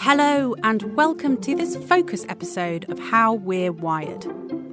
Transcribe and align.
Hello, 0.00 0.54
and 0.62 0.94
welcome 0.96 1.40
to 1.40 1.54
this 1.54 1.76
focus 1.76 2.24
episode 2.28 2.88
of 2.90 2.98
How 2.98 3.34
We're 3.34 3.72
Wired. 3.72 4.26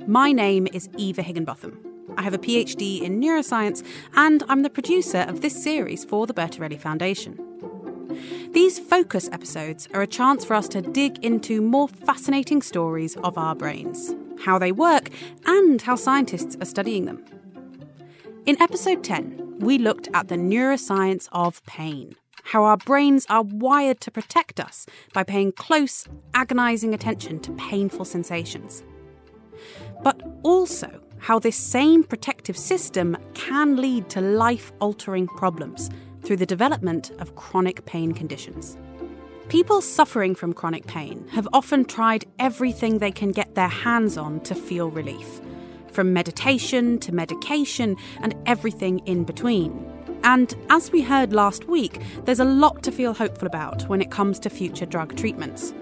My 0.08 0.32
name 0.32 0.67
is 0.74 0.90
Eva 0.98 1.21
Higginbotham. 1.21 1.79
I 2.17 2.22
have 2.22 2.33
a 2.33 2.38
PhD 2.38 3.01
in 3.01 3.19
neuroscience, 3.19 3.85
and 4.16 4.43
I'm 4.48 4.62
the 4.62 4.69
producer 4.69 5.25
of 5.27 5.42
this 5.42 5.62
series 5.62 6.06
for 6.06 6.27
the 6.27 6.33
Bertarelli 6.33 6.80
Foundation. 6.80 7.40
These 8.51 8.79
focus 8.79 9.29
episodes 9.31 9.88
are 9.93 10.01
a 10.01 10.07
chance 10.07 10.45
for 10.45 10.53
us 10.53 10.67
to 10.69 10.81
dig 10.81 11.23
into 11.23 11.61
more 11.61 11.87
fascinating 11.87 12.61
stories 12.61 13.15
of 13.17 13.37
our 13.37 13.55
brains, 13.55 14.13
how 14.45 14.59
they 14.59 14.71
work, 14.71 15.09
and 15.45 15.81
how 15.81 15.95
scientists 15.95 16.55
are 16.61 16.65
studying 16.65 17.05
them. 17.05 17.23
In 18.45 18.61
episode 18.61 19.03
10, 19.03 19.59
we 19.59 19.77
looked 19.77 20.07
at 20.13 20.27
the 20.27 20.35
neuroscience 20.35 21.27
of 21.31 21.65
pain 21.65 22.15
how 22.52 22.65
our 22.65 22.75
brains 22.75 23.25
are 23.29 23.43
wired 23.43 24.02
to 24.02 24.11
protect 24.11 24.60
us 24.60 24.86
by 25.14 25.23
paying 25.23 25.54
close, 25.54 26.05
agonising 26.33 26.93
attention 26.93 27.39
to 27.39 27.50
painful 27.54 28.04
sensations. 28.04 28.83
But 30.04 30.21
also 30.43 31.00
how 31.19 31.39
this 31.39 31.55
same 31.55 32.04
protective 32.04 32.58
system 32.58 33.16
can 33.36 33.77
lead 33.77 34.10
to 34.10 34.20
life 34.20 34.74
altering 34.82 35.27
problems 35.27 35.90
through 36.24 36.36
the 36.36 36.46
development 36.46 37.12
of 37.20 37.36
chronic 37.36 37.86
pain 37.86 38.12
conditions. 38.12 38.77
People 39.48 39.80
suffering 39.80 40.36
from 40.36 40.52
chronic 40.52 40.86
pain 40.88 41.26
have 41.30 41.48
often 41.54 41.86
tried 41.86 42.26
everything 42.38 42.98
they 42.98 43.13
can 43.13 43.32
get 43.32 43.55
their 43.55 43.70
hands 43.70 44.18
on 44.18 44.41
to 44.41 44.55
feel 44.55 44.90
relief, 44.90 45.40
from 45.90 46.12
meditation 46.12 46.99
to 46.99 47.13
medication 47.13 47.96
and 48.20 48.36
everything 48.46 48.99
in 49.05 49.24
between. 49.24 49.91
And 50.24 50.54
as 50.70 50.92
we 50.92 51.02
heard 51.02 51.34
last 51.34 51.68
week, 51.68 52.00
there's 52.26 52.40
a 52.40 52.46
lot 52.46 52.84
to 52.84 52.92
feel 52.92 53.14
hopeful 53.14 53.48
about 53.48 53.84
when 53.90 54.02
it 54.02 54.12
comes 54.12 54.40
to 54.40 54.50
future 54.50 54.86
drug 54.86 55.16
treatments. 55.16 55.74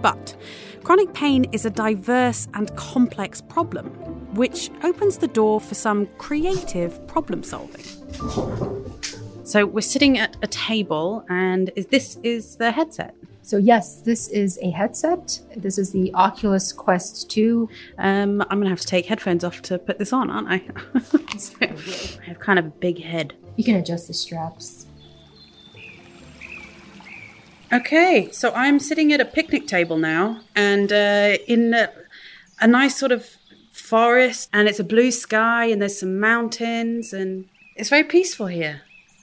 But 0.00 0.36
chronic 0.84 1.12
pain 1.12 1.44
is 1.52 1.64
a 1.64 1.70
diverse 1.70 2.48
and 2.54 2.74
complex 2.76 3.40
problem, 3.40 3.86
which 4.34 4.70
opens 4.82 5.18
the 5.18 5.28
door 5.28 5.60
for 5.60 5.74
some 5.74 6.06
creative 6.18 7.04
problem 7.08 7.42
solving. 7.42 7.84
So 9.44 9.66
we're 9.66 9.80
sitting 9.80 10.18
at 10.18 10.36
a 10.42 10.46
table, 10.46 11.24
and 11.28 11.70
is 11.74 11.86
this 11.86 12.18
is 12.22 12.56
the 12.56 12.70
headset? 12.70 13.14
So 13.42 13.56
yes, 13.56 14.02
this 14.02 14.28
is 14.28 14.58
a 14.60 14.68
headset. 14.68 15.40
This 15.56 15.78
is 15.78 15.90
the 15.90 16.12
Oculus 16.12 16.70
Quest 16.70 17.30
2. 17.30 17.66
Um, 17.96 18.42
I'm 18.42 18.58
gonna 18.58 18.68
have 18.68 18.80
to 18.80 18.86
take 18.86 19.06
headphones 19.06 19.42
off 19.42 19.62
to 19.62 19.78
put 19.78 19.98
this 19.98 20.12
on, 20.12 20.28
aren't 20.28 20.48
I? 20.48 20.62
so 21.38 21.54
I 21.62 22.24
have 22.26 22.38
kind 22.40 22.58
of 22.58 22.66
a 22.66 22.70
big 22.70 23.02
head. 23.02 23.34
You 23.58 23.64
can 23.64 23.74
adjust 23.74 24.06
the 24.06 24.14
straps. 24.14 24.86
Okay, 27.72 28.30
so 28.30 28.52
I'm 28.54 28.78
sitting 28.78 29.12
at 29.12 29.20
a 29.20 29.24
picnic 29.24 29.66
table 29.66 29.98
now, 29.98 30.42
and 30.54 30.92
uh, 30.92 31.38
in 31.48 31.74
a, 31.74 31.90
a 32.60 32.68
nice 32.68 32.96
sort 32.96 33.10
of 33.10 33.26
forest, 33.72 34.48
and 34.52 34.68
it's 34.68 34.78
a 34.78 34.84
blue 34.84 35.10
sky, 35.10 35.64
and 35.64 35.82
there's 35.82 35.98
some 35.98 36.20
mountains, 36.20 37.12
and 37.12 37.46
it's 37.74 37.88
very 37.88 38.04
peaceful 38.04 38.46
here. 38.46 38.82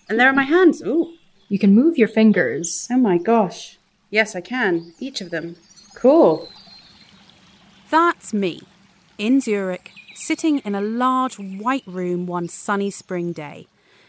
And 0.10 0.20
there 0.20 0.28
are 0.28 0.34
my 0.34 0.44
hands. 0.44 0.84
Ooh. 0.84 1.14
You 1.48 1.58
can 1.58 1.74
move 1.74 1.98
your 1.98 2.10
fingers. 2.10 2.90
Oh 2.92 2.98
my 2.98 3.18
gosh. 3.18 3.78
Yes, 4.10 4.36
I 4.36 4.42
can. 4.42 4.94
Each 5.00 5.22
of 5.22 5.30
them. 5.32 5.56
Cool. 5.96 6.50
That's 7.90 8.34
me, 8.34 8.64
in 9.18 9.40
Zurich, 9.40 9.92
sitting 10.14 10.60
in 10.60 10.76
a 10.76 10.82
large 10.82 11.40
white 11.40 11.88
room 11.88 12.26
one 12.26 12.50
sunny 12.50 12.92
spring 12.92 13.32
day, 13.32 13.68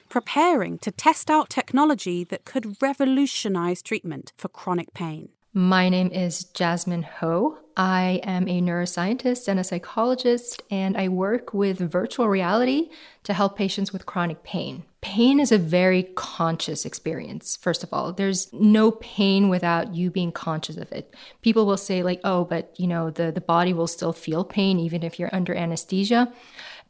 preparing 0.09 0.79
to 0.79 0.91
test 0.91 1.31
out 1.31 1.51
technology 1.51 2.25
that 2.25 2.45
could 2.45 2.81
revolutionize 2.81 3.83
treatment 3.83 4.33
for 4.37 4.49
chronic 4.49 4.95
pain. 4.95 5.31
My 5.53 5.89
name 5.89 6.11
is 6.13 6.45
Jasmine 6.45 7.05
Ho. 7.21 7.57
I 7.79 8.21
am 8.25 8.47
a 8.47 8.61
neuroscientist 8.61 9.49
and 9.49 9.59
a 9.59 9.65
psychologist, 9.65 10.63
and 10.71 10.99
I 10.99 11.09
work 11.09 11.55
with 11.55 11.79
virtual 11.79 12.29
reality 12.29 12.91
to 13.25 13.33
help 13.33 13.57
patients 13.57 13.91
with 13.91 14.05
chronic 14.05 14.43
pain. 14.43 14.85
Pain 15.01 15.41
is 15.41 15.53
a 15.53 15.59
very 15.59 16.05
conscious 16.15 16.85
experience, 16.85 17.57
first 17.57 17.83
of 17.83 17.93
all. 17.93 18.13
There's 18.13 18.53
no 18.53 18.91
pain 18.91 19.49
without 19.49 19.95
you 19.95 20.11
being 20.11 20.31
conscious 20.31 20.77
of 20.77 20.93
it. 20.93 21.15
People 21.41 21.65
will 21.65 21.79
say, 21.79 22.03
like, 22.03 22.21
oh, 22.23 22.45
but 22.45 22.75
you 22.79 22.87
know, 22.87 23.11
the, 23.11 23.33
the 23.33 23.41
body 23.41 23.73
will 23.73 23.87
still 23.87 24.13
feel 24.13 24.45
pain 24.45 24.79
even 24.79 25.03
if 25.03 25.19
you're 25.19 25.35
under 25.35 25.55
anesthesia. 25.55 26.31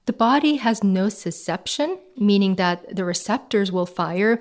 The 0.06 0.12
body 0.12 0.56
has 0.56 0.80
nociception, 0.80 1.98
meaning 2.16 2.54
that 2.56 2.94
the 2.94 3.04
receptors 3.04 3.72
will 3.72 3.86
fire, 3.86 4.40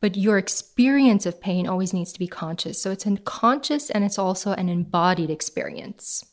but 0.00 0.16
your 0.16 0.38
experience 0.38 1.26
of 1.26 1.40
pain 1.40 1.66
always 1.66 1.92
needs 1.92 2.12
to 2.12 2.18
be 2.18 2.28
conscious. 2.28 2.80
So 2.80 2.90
it's 2.90 3.04
a 3.06 3.16
conscious 3.18 3.90
and 3.90 4.04
it's 4.04 4.18
also 4.18 4.52
an 4.52 4.68
embodied 4.68 5.28
experience. 5.28 6.24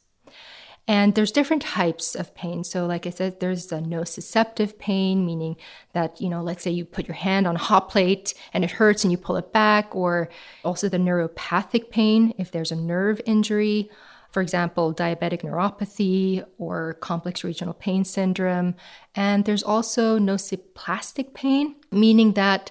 And 0.87 1.15
there's 1.15 1.33
different 1.33 1.63
types 1.63 2.15
of 2.15 2.33
pain. 2.33 2.63
So, 2.63 2.85
like 2.85 3.05
I 3.05 3.09
said, 3.09 3.41
there's 3.41 3.65
the 3.65 3.79
nociceptive 3.79 4.77
pain, 4.77 5.25
meaning 5.25 5.57
that, 5.91 6.21
you 6.21 6.29
know, 6.29 6.41
let's 6.41 6.63
say 6.63 6.71
you 6.71 6.85
put 6.85 7.09
your 7.09 7.15
hand 7.15 7.45
on 7.45 7.57
a 7.57 7.59
hot 7.59 7.89
plate 7.89 8.33
and 8.53 8.63
it 8.63 8.71
hurts 8.71 9.03
and 9.03 9.11
you 9.11 9.17
pull 9.17 9.35
it 9.35 9.51
back, 9.51 9.93
or 9.93 10.29
also 10.63 10.87
the 10.87 10.97
neuropathic 10.97 11.89
pain 11.89 12.33
if 12.37 12.51
there's 12.51 12.71
a 12.71 12.75
nerve 12.75 13.19
injury. 13.25 13.89
For 14.37 14.41
example, 14.41 14.93
diabetic 14.93 15.41
neuropathy 15.41 16.45
or 16.59 16.93
complex 17.01 17.43
regional 17.43 17.73
pain 17.73 18.05
syndrome. 18.05 18.75
And 19.15 19.45
there's 19.45 19.63
also 19.63 20.19
nociplastic 20.19 21.33
pain, 21.33 21.75
meaning 21.91 22.33
that 22.33 22.69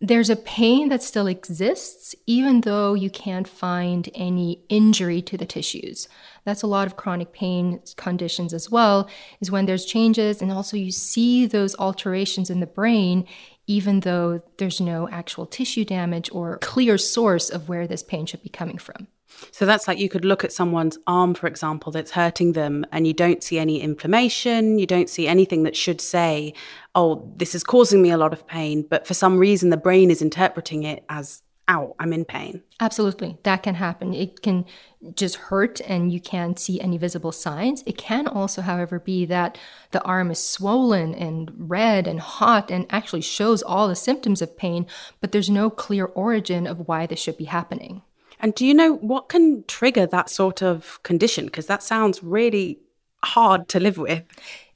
there's 0.00 0.30
a 0.30 0.36
pain 0.36 0.88
that 0.88 1.02
still 1.02 1.26
exists 1.26 2.14
even 2.28 2.60
though 2.60 2.94
you 2.94 3.10
can't 3.10 3.48
find 3.48 4.08
any 4.14 4.62
injury 4.68 5.20
to 5.22 5.36
the 5.36 5.44
tissues. 5.44 6.06
That's 6.44 6.62
a 6.62 6.68
lot 6.68 6.86
of 6.86 6.94
chronic 6.94 7.32
pain 7.32 7.82
conditions 7.96 8.54
as 8.54 8.70
well, 8.70 9.10
is 9.40 9.50
when 9.50 9.66
there's 9.66 9.84
changes 9.84 10.40
and 10.40 10.52
also 10.52 10.76
you 10.76 10.92
see 10.92 11.44
those 11.44 11.74
alterations 11.74 12.50
in 12.50 12.60
the 12.60 12.68
brain 12.68 13.26
even 13.66 14.00
though 14.00 14.42
there's 14.58 14.80
no 14.80 15.08
actual 15.08 15.44
tissue 15.44 15.84
damage 15.84 16.30
or 16.32 16.58
clear 16.58 16.96
source 16.96 17.50
of 17.50 17.68
where 17.68 17.88
this 17.88 18.04
pain 18.04 18.26
should 18.26 18.44
be 18.44 18.48
coming 18.48 18.78
from. 18.78 19.08
So 19.52 19.66
that's 19.66 19.88
like 19.88 19.98
you 19.98 20.08
could 20.08 20.24
look 20.24 20.44
at 20.44 20.52
someone's 20.52 20.98
arm, 21.06 21.34
for 21.34 21.46
example, 21.46 21.92
that's 21.92 22.10
hurting 22.10 22.52
them, 22.52 22.84
and 22.92 23.06
you 23.06 23.12
don't 23.12 23.42
see 23.42 23.58
any 23.58 23.80
inflammation, 23.80 24.78
you 24.78 24.86
don't 24.86 25.08
see 25.08 25.26
anything 25.26 25.62
that 25.64 25.76
should 25.76 26.00
say, 26.00 26.54
oh, 26.94 27.32
this 27.36 27.54
is 27.54 27.64
causing 27.64 28.02
me 28.02 28.10
a 28.10 28.18
lot 28.18 28.32
of 28.32 28.46
pain. 28.46 28.86
But 28.88 29.06
for 29.06 29.14
some 29.14 29.38
reason, 29.38 29.70
the 29.70 29.76
brain 29.76 30.10
is 30.10 30.20
interpreting 30.22 30.82
it 30.82 31.04
as, 31.08 31.42
ow, 31.68 31.94
I'm 31.98 32.12
in 32.12 32.24
pain. 32.24 32.62
Absolutely. 32.80 33.38
That 33.44 33.62
can 33.62 33.76
happen. 33.76 34.12
It 34.12 34.42
can 34.42 34.66
just 35.14 35.36
hurt 35.36 35.80
and 35.80 36.12
you 36.12 36.20
can't 36.20 36.58
see 36.58 36.80
any 36.80 36.98
visible 36.98 37.32
signs. 37.32 37.82
It 37.86 37.96
can 37.96 38.26
also, 38.26 38.62
however, 38.62 38.98
be 38.98 39.24
that 39.26 39.56
the 39.92 40.02
arm 40.02 40.30
is 40.30 40.44
swollen 40.44 41.14
and 41.14 41.50
red 41.56 42.06
and 42.06 42.20
hot 42.20 42.70
and 42.70 42.86
actually 42.90 43.22
shows 43.22 43.62
all 43.62 43.88
the 43.88 43.96
symptoms 43.96 44.42
of 44.42 44.58
pain, 44.58 44.86
but 45.20 45.32
there's 45.32 45.48
no 45.48 45.70
clear 45.70 46.06
origin 46.06 46.66
of 46.66 46.88
why 46.88 47.06
this 47.06 47.20
should 47.20 47.36
be 47.36 47.44
happening. 47.44 48.02
And 48.40 48.54
do 48.54 48.66
you 48.66 48.74
know 48.74 48.94
what 48.94 49.28
can 49.28 49.64
trigger 49.68 50.06
that 50.06 50.30
sort 50.30 50.62
of 50.62 51.00
condition? 51.02 51.46
Because 51.46 51.66
that 51.66 51.82
sounds 51.82 52.22
really 52.22 52.80
hard 53.22 53.68
to 53.68 53.80
live 53.80 53.98
with. 53.98 54.24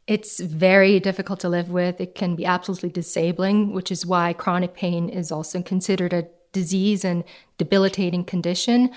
It's 0.06 0.38
very 0.38 1.00
difficult 1.00 1.40
to 1.40 1.48
live 1.48 1.70
with. 1.70 2.00
It 2.00 2.14
can 2.14 2.36
be 2.36 2.44
absolutely 2.44 2.90
disabling, 2.90 3.72
which 3.72 3.90
is 3.90 4.04
why 4.04 4.34
chronic 4.34 4.74
pain 4.74 5.08
is 5.08 5.32
also 5.32 5.62
considered 5.62 6.12
a 6.12 6.28
disease 6.52 7.04
and 7.04 7.24
debilitating 7.56 8.24
condition. 8.24 8.90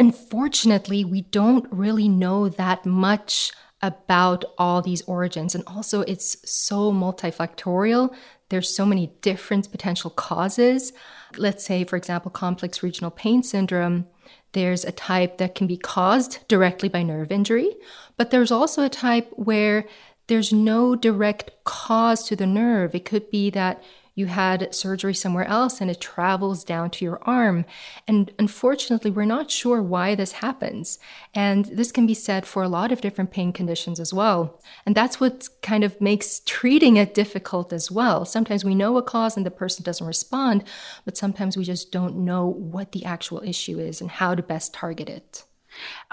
Unfortunately, 0.00 1.04
we 1.04 1.22
don't 1.22 1.66
really 1.70 2.08
know 2.08 2.48
that 2.48 2.84
much 2.84 3.52
about 3.80 4.44
all 4.58 4.82
these 4.82 5.02
origins. 5.02 5.54
And 5.54 5.62
also, 5.66 6.00
it's 6.00 6.36
so 6.50 6.92
multifactorial. 6.92 8.12
There's 8.48 8.74
so 8.74 8.84
many 8.86 9.12
different 9.20 9.70
potential 9.70 10.10
causes 10.10 10.92
let's 11.38 11.64
say, 11.64 11.84
for 11.84 11.96
example, 11.96 12.30
complex 12.30 12.82
regional 12.82 13.10
pain 13.10 13.42
syndrome, 13.42 14.06
there's 14.52 14.84
a 14.84 14.92
type 14.92 15.38
that 15.38 15.54
can 15.54 15.66
be 15.66 15.76
caused 15.76 16.46
directly 16.48 16.88
by 16.88 17.02
nerve 17.02 17.32
injury, 17.32 17.74
but 18.16 18.30
there's 18.30 18.52
also 18.52 18.84
a 18.84 18.88
type 18.88 19.30
where 19.32 19.86
there's 20.26 20.52
no 20.52 20.94
direct 20.96 21.50
cause 21.64 22.26
to 22.28 22.36
the 22.36 22.46
nerve. 22.46 22.94
It 22.94 23.04
could 23.04 23.30
be 23.30 23.50
that 23.50 23.82
you 24.14 24.26
had 24.26 24.74
surgery 24.74 25.14
somewhere 25.14 25.46
else 25.46 25.80
and 25.80 25.90
it 25.90 26.00
travels 26.00 26.62
down 26.62 26.90
to 26.90 27.04
your 27.04 27.18
arm. 27.22 27.64
And 28.06 28.32
unfortunately, 28.38 29.10
we're 29.10 29.24
not 29.24 29.50
sure 29.50 29.82
why 29.82 30.14
this 30.14 30.32
happens. 30.32 30.98
And 31.34 31.64
this 31.66 31.90
can 31.90 32.06
be 32.06 32.14
said 32.14 32.46
for 32.46 32.62
a 32.62 32.68
lot 32.68 32.92
of 32.92 33.00
different 33.00 33.32
pain 33.32 33.52
conditions 33.52 33.98
as 33.98 34.14
well. 34.14 34.60
And 34.86 34.94
that's 34.94 35.18
what 35.18 35.48
kind 35.62 35.82
of 35.82 36.00
makes 36.00 36.40
treating 36.46 36.96
it 36.96 37.12
difficult 37.14 37.72
as 37.72 37.90
well. 37.90 38.24
Sometimes 38.24 38.64
we 38.64 38.74
know 38.74 38.96
a 38.96 39.02
cause 39.02 39.36
and 39.36 39.44
the 39.44 39.50
person 39.50 39.84
doesn't 39.84 40.06
respond, 40.06 40.62
but 41.04 41.16
sometimes 41.16 41.56
we 41.56 41.64
just 41.64 41.90
don't 41.90 42.16
know 42.16 42.46
what 42.46 42.92
the 42.92 43.04
actual 43.04 43.42
issue 43.44 43.80
is 43.80 44.00
and 44.00 44.10
how 44.10 44.34
to 44.34 44.42
best 44.42 44.72
target 44.72 45.08
it. 45.08 45.44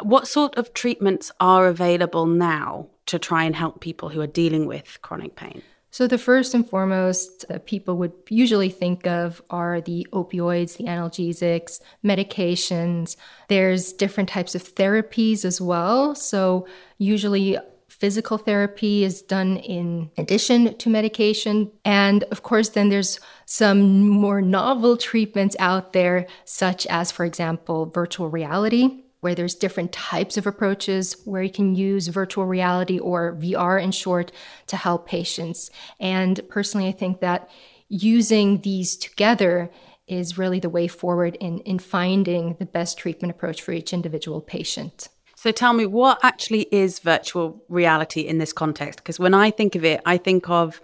What 0.01 0.27
sort 0.27 0.55
of 0.55 0.73
treatments 0.73 1.31
are 1.39 1.67
available 1.67 2.25
now 2.25 2.87
to 3.05 3.19
try 3.19 3.43
and 3.43 3.55
help 3.55 3.79
people 3.79 4.09
who 4.09 4.21
are 4.21 4.27
dealing 4.27 4.65
with 4.65 4.99
chronic 5.03 5.35
pain? 5.35 5.61
So, 5.93 6.07
the 6.07 6.17
first 6.17 6.53
and 6.53 6.67
foremost 6.67 7.49
that 7.49 7.65
people 7.65 7.97
would 7.97 8.13
usually 8.29 8.69
think 8.69 9.05
of 9.05 9.41
are 9.49 9.81
the 9.81 10.07
opioids, 10.13 10.77
the 10.77 10.85
analgesics, 10.85 11.81
medications. 12.03 13.17
There's 13.49 13.91
different 13.91 14.29
types 14.29 14.55
of 14.55 14.63
therapies 14.63 15.43
as 15.43 15.59
well. 15.59 16.15
So, 16.15 16.65
usually 16.97 17.57
physical 17.89 18.37
therapy 18.37 19.03
is 19.03 19.21
done 19.21 19.57
in 19.57 20.09
addition 20.17 20.77
to 20.77 20.89
medication. 20.89 21.69
And 21.83 22.23
of 22.31 22.41
course, 22.41 22.69
then 22.69 22.87
there's 22.87 23.19
some 23.45 24.07
more 24.07 24.41
novel 24.41 24.95
treatments 24.95 25.57
out 25.59 25.91
there, 25.91 26.25
such 26.45 26.87
as, 26.87 27.11
for 27.11 27.25
example, 27.25 27.85
virtual 27.85 28.29
reality 28.29 29.03
where 29.21 29.33
there's 29.33 29.55
different 29.55 29.91
types 29.91 30.35
of 30.35 30.45
approaches 30.45 31.15
where 31.25 31.43
you 31.43 31.51
can 31.51 31.75
use 31.75 32.07
virtual 32.07 32.45
reality 32.45 32.99
or 32.99 33.35
VR 33.35 33.81
in 33.81 33.91
short 33.91 34.31
to 34.67 34.75
help 34.75 35.07
patients. 35.07 35.69
And 35.99 36.41
personally, 36.49 36.87
I 36.87 36.91
think 36.91 37.21
that 37.21 37.49
using 37.87 38.61
these 38.61 38.97
together 38.97 39.71
is 40.07 40.37
really 40.37 40.59
the 40.59 40.69
way 40.69 40.87
forward 40.87 41.35
in, 41.39 41.59
in 41.59 41.79
finding 41.79 42.55
the 42.59 42.65
best 42.65 42.97
treatment 42.97 43.31
approach 43.31 43.61
for 43.61 43.71
each 43.71 43.93
individual 43.93 44.41
patient. 44.41 45.07
So 45.35 45.51
tell 45.51 45.73
me, 45.73 45.85
what 45.85 46.19
actually 46.23 46.67
is 46.71 46.99
virtual 46.99 47.63
reality 47.69 48.21
in 48.21 48.37
this 48.37 48.53
context? 48.53 48.99
Because 48.99 49.19
when 49.19 49.33
I 49.33 49.49
think 49.49 49.75
of 49.75 49.83
it, 49.83 50.01
I 50.05 50.17
think 50.17 50.49
of 50.49 50.81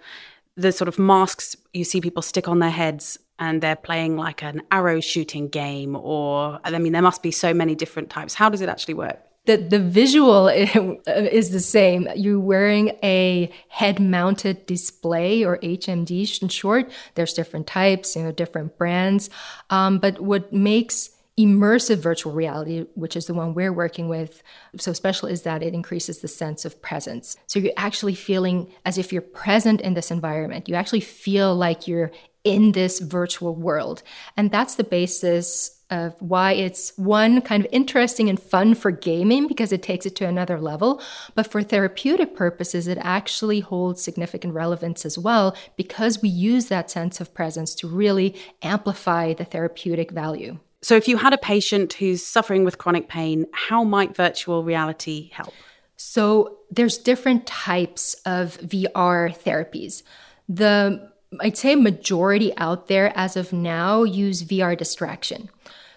the 0.58 0.72
sort 0.72 0.88
of 0.88 0.98
masks 0.98 1.56
you 1.72 1.84
see 1.84 2.00
people 2.00 2.22
stick 2.22 2.48
on 2.48 2.58
their 2.58 2.70
heads 2.70 3.18
and 3.38 3.62
they're 3.62 3.76
playing 3.76 4.16
like 4.16 4.42
an 4.42 4.60
arrow 4.70 5.00
shooting 5.00 5.48
game 5.48 5.96
or 5.96 6.58
i 6.64 6.78
mean 6.78 6.92
there 6.92 7.02
must 7.02 7.22
be 7.22 7.30
so 7.30 7.54
many 7.54 7.74
different 7.74 8.10
types 8.10 8.34
how 8.34 8.48
does 8.48 8.60
it 8.60 8.68
actually 8.68 8.94
work 8.94 9.18
the, 9.48 9.56
the 9.56 9.78
visual 9.78 10.46
is 11.06 11.50
the 11.52 11.60
same. 11.60 12.06
You're 12.14 12.38
wearing 12.38 12.98
a 13.02 13.50
head 13.70 13.98
mounted 13.98 14.66
display 14.66 15.42
or 15.42 15.56
HMD 15.58 16.42
in 16.42 16.48
short. 16.48 16.90
There's 17.14 17.32
different 17.32 17.66
types, 17.66 18.14
you 18.14 18.24
know, 18.24 18.30
different 18.30 18.76
brands. 18.76 19.30
Um, 19.70 20.00
but 20.00 20.20
what 20.20 20.52
makes 20.52 21.08
immersive 21.38 21.98
virtual 21.98 22.32
reality, 22.32 22.86
which 22.94 23.16
is 23.16 23.26
the 23.26 23.34
one 23.34 23.54
we're 23.54 23.72
working 23.72 24.08
with, 24.08 24.42
so 24.76 24.92
special 24.92 25.28
is 25.28 25.42
that 25.42 25.62
it 25.62 25.72
increases 25.72 26.18
the 26.18 26.28
sense 26.28 26.64
of 26.64 26.82
presence. 26.82 27.36
So 27.46 27.60
you're 27.60 27.72
actually 27.76 28.16
feeling 28.16 28.72
as 28.84 28.98
if 28.98 29.12
you're 29.12 29.22
present 29.22 29.80
in 29.80 29.94
this 29.94 30.10
environment. 30.10 30.68
You 30.68 30.74
actually 30.74 31.00
feel 31.00 31.54
like 31.54 31.86
you're 31.86 32.10
in 32.42 32.72
this 32.72 32.98
virtual 32.98 33.54
world. 33.54 34.02
And 34.36 34.50
that's 34.50 34.74
the 34.74 34.84
basis 34.84 35.78
of 35.90 36.14
why 36.20 36.52
it's 36.52 36.96
one 36.96 37.40
kind 37.40 37.64
of 37.64 37.72
interesting 37.72 38.28
and 38.28 38.40
fun 38.40 38.74
for 38.74 38.90
gaming 38.90 39.46
because 39.46 39.72
it 39.72 39.82
takes 39.82 40.06
it 40.06 40.16
to 40.16 40.26
another 40.26 40.60
level. 40.60 41.00
But 41.34 41.50
for 41.50 41.62
therapeutic 41.62 42.34
purposes, 42.34 42.86
it 42.86 42.98
actually 43.00 43.60
holds 43.60 44.02
significant 44.02 44.54
relevance 44.54 45.06
as 45.06 45.18
well 45.18 45.56
because 45.76 46.20
we 46.20 46.28
use 46.28 46.66
that 46.66 46.90
sense 46.90 47.20
of 47.20 47.32
presence 47.32 47.74
to 47.76 47.88
really 47.88 48.34
amplify 48.62 49.32
the 49.32 49.44
therapeutic 49.44 50.10
value. 50.10 50.58
So, 50.80 50.94
if 50.96 51.08
you 51.08 51.16
had 51.16 51.32
a 51.32 51.38
patient 51.38 51.94
who's 51.94 52.24
suffering 52.24 52.64
with 52.64 52.78
chronic 52.78 53.08
pain, 53.08 53.46
how 53.52 53.84
might 53.84 54.14
virtual 54.14 54.62
reality 54.62 55.30
help? 55.32 55.52
So, 55.96 56.58
there's 56.70 56.98
different 56.98 57.46
types 57.46 58.14
of 58.24 58.58
VR 58.58 59.36
therapies. 59.36 60.02
The 60.48 61.10
I'd 61.40 61.58
say 61.58 61.74
majority 61.74 62.56
out 62.56 62.88
there 62.88 63.12
as 63.14 63.36
of 63.36 63.52
now 63.52 64.02
use 64.02 64.42
VR 64.42 64.76
distraction. 64.76 65.50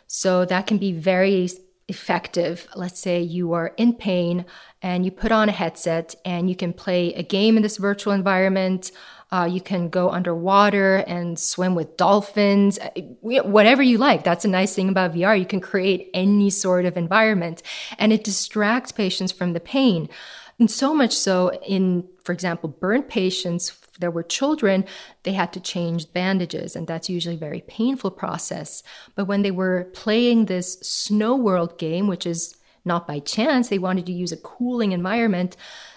So 0.07 0.45
that 0.45 0.67
can 0.67 0.77
be 0.77 0.91
very 0.91 1.49
effective. 1.87 2.67
Let's 2.75 2.99
say 2.99 3.21
you 3.21 3.53
are 3.53 3.73
in 3.77 3.93
pain 3.93 4.45
and 4.81 5.05
you 5.05 5.11
put 5.11 5.31
on 5.31 5.49
a 5.49 5.53
headset 5.53 6.15
and 6.25 6.49
you 6.49 6.55
can 6.55 6.73
play 6.73 7.13
a 7.13 7.23
game 7.23 7.55
in 7.55 7.63
this 7.63 7.77
virtual 7.77 8.13
environment. 8.13 8.91
Uh, 9.31 9.45
you 9.45 9.61
can 9.61 9.87
go 9.87 10.09
underwater 10.09 10.97
and 11.07 11.39
swim 11.39 11.73
with 11.73 11.95
dolphins, 11.95 12.77
uh, 12.79 12.89
whatever 13.21 13.81
you 13.81 13.97
like. 13.97 14.23
That's 14.23 14.43
a 14.43 14.49
nice 14.49 14.75
thing 14.75 14.89
about 14.89 15.13
VR. 15.13 15.39
You 15.39 15.45
can 15.45 15.61
create 15.61 16.09
any 16.13 16.49
sort 16.49 16.85
of 16.85 16.97
environment 16.97 17.63
and 17.97 18.11
it 18.11 18.25
distracts 18.25 18.91
patients 18.91 19.31
from 19.31 19.53
the 19.53 19.61
pain. 19.61 20.09
And 20.59 20.69
so 20.69 20.93
much 20.93 21.13
so 21.13 21.53
in, 21.65 22.07
for 22.23 22.33
example, 22.33 22.69
burn 22.69 23.03
patients, 23.03 23.71
there 23.99 24.11
were 24.11 24.23
children, 24.23 24.85
they 25.23 25.33
had 25.33 25.53
to 25.53 25.59
change 25.59 26.11
bandages, 26.11 26.75
and 26.75 26.87
that's 26.87 27.09
usually 27.09 27.35
a 27.35 27.39
very 27.39 27.61
painful 27.61 28.11
process. 28.11 28.83
But 29.15 29.25
when 29.25 29.43
they 29.43 29.51
were 29.51 29.89
playing 29.93 30.45
this 30.45 30.79
snow 30.81 31.35
world 31.35 31.77
game, 31.77 32.07
which 32.07 32.25
is 32.25 32.55
not 32.83 33.07
by 33.07 33.19
chance, 33.19 33.69
they 33.69 33.79
wanted 33.79 34.05
to 34.07 34.11
use 34.11 34.31
a 34.31 34.37
cooling 34.37 34.91
environment. 34.91 35.55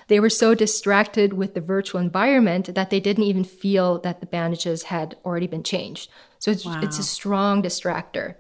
They 0.09 0.21
were 0.21 0.31
so 0.31 0.55
distracted 0.55 1.33
with 1.33 1.55
the 1.55 1.61
virtual 1.61 2.01
environment 2.01 2.75
that 2.75 2.91
they 2.91 3.01
didn't 3.01 3.25
even 3.25 3.45
feel 3.45 3.99
that 4.01 4.21
the 4.21 4.27
bandages 4.27 4.85
had 4.85 5.17
already 5.25 5.47
been 5.47 5.63
changed. 5.63 6.11
So 6.39 6.51
it's, 6.51 6.65
wow. 6.65 6.81
it's 6.83 6.99
a 6.99 7.03
strong 7.03 7.63
distractor. 7.63 8.37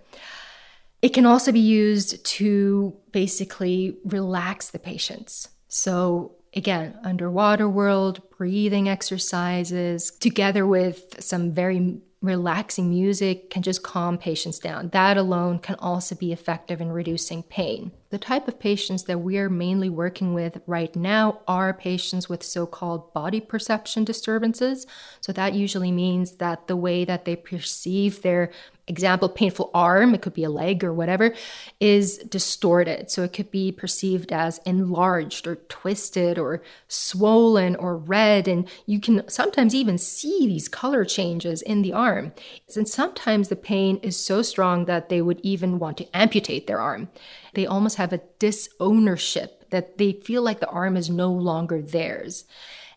It 1.01 1.11
can 1.11 1.27
also 1.27 1.53
be 1.53 1.61
used 1.61 2.25
to 2.25 2.97
basically 3.13 3.99
relax 4.05 4.71
the 4.71 4.79
patients. 4.79 5.49
So, 5.69 6.37
again, 6.57 6.99
underwater 7.03 7.69
world, 7.69 8.21
breathing 8.37 8.89
exercises, 8.89 10.11
together 10.11 10.67
with 10.67 11.17
some 11.23 11.53
very 11.53 12.01
relaxing 12.25 12.89
music, 12.89 13.51
can 13.51 13.63
just 13.63 13.83
calm 13.83 14.17
patients 14.17 14.59
down. 14.59 14.89
That 14.91 15.19
alone 15.19 15.59
can 15.59 15.77
also 15.79 16.15
be 16.15 16.33
effective 16.33 16.81
in 16.81 16.91
reducing 16.91 17.43
pain. 17.43 17.93
The 18.09 18.19
type 18.19 18.49
of 18.49 18.59
patients 18.59 19.05
that 19.05 19.19
we're 19.19 19.51
mainly 19.51 19.91
working 19.91 20.33
with 20.33 20.63
right 20.67 20.95
now 20.97 21.41
are 21.47 21.75
patients 21.75 22.29
with 22.29 22.43
so 22.43 22.65
called 22.65 23.13
body 23.13 23.41
perception 23.41 24.05
disturbances. 24.05 24.87
So, 25.21 25.33
that 25.33 25.53
usually 25.53 25.93
means 25.93 26.37
that 26.37 26.67
the 26.67 26.77
way 26.77 27.05
that 27.05 27.27
they 27.27 27.37
perceive 27.37 28.23
their 28.23 28.51
example, 28.87 29.29
painful 29.29 29.71
arm, 29.73 30.15
it 30.15 30.23
could 30.23 30.35
be 30.35 30.45
a 30.45 30.51
leg 30.51 30.85
or 30.85 30.93
whatever, 30.93 31.35
is 31.81 32.19
distorted. 32.19 33.11
So 33.11 33.23
it 33.23 33.33
could 33.33 33.51
be 33.51 33.73
perceived 33.73 34.33
as 34.33 34.59
enlarged 34.67 35.47
or 35.47 35.57
twisted 35.57 36.39
or 36.39 36.63
swollen 36.89 37.77
or 37.77 37.97
red. 37.97 38.47
And 38.47 38.69
you 38.87 39.01
can 39.01 39.29
sometimes 39.29 39.75
even 39.75 39.99
see 39.99 40.47
these 40.47 40.69
color 40.69 41.05
changes 41.05 41.63
in 41.63 41.83
the 41.83 41.93
arm. 41.93 42.33
And 42.77 42.89
sometimes 42.89 43.49
the 43.49 43.57
pain 43.57 43.99
is 44.03 44.23
so 44.23 44.43
strong 44.43 44.85
that 44.85 45.09
they 45.09 45.23
would 45.23 45.41
even 45.43 45.79
want 45.79 45.97
to 45.99 46.17
amputate 46.17 46.67
their 46.67 46.81
arm. 46.81 47.09
They 47.55 47.67
almost 47.67 47.97
have 47.97 48.13
a 48.13 48.21
disownership 48.39 49.71
that 49.71 49.99
they 49.99 50.13
feel 50.13 50.43
like 50.43 50.61
the 50.61 50.69
arm 50.69 50.97
is 50.97 51.09
no 51.09 51.33
longer 51.33 51.81
theirs. 51.81 52.45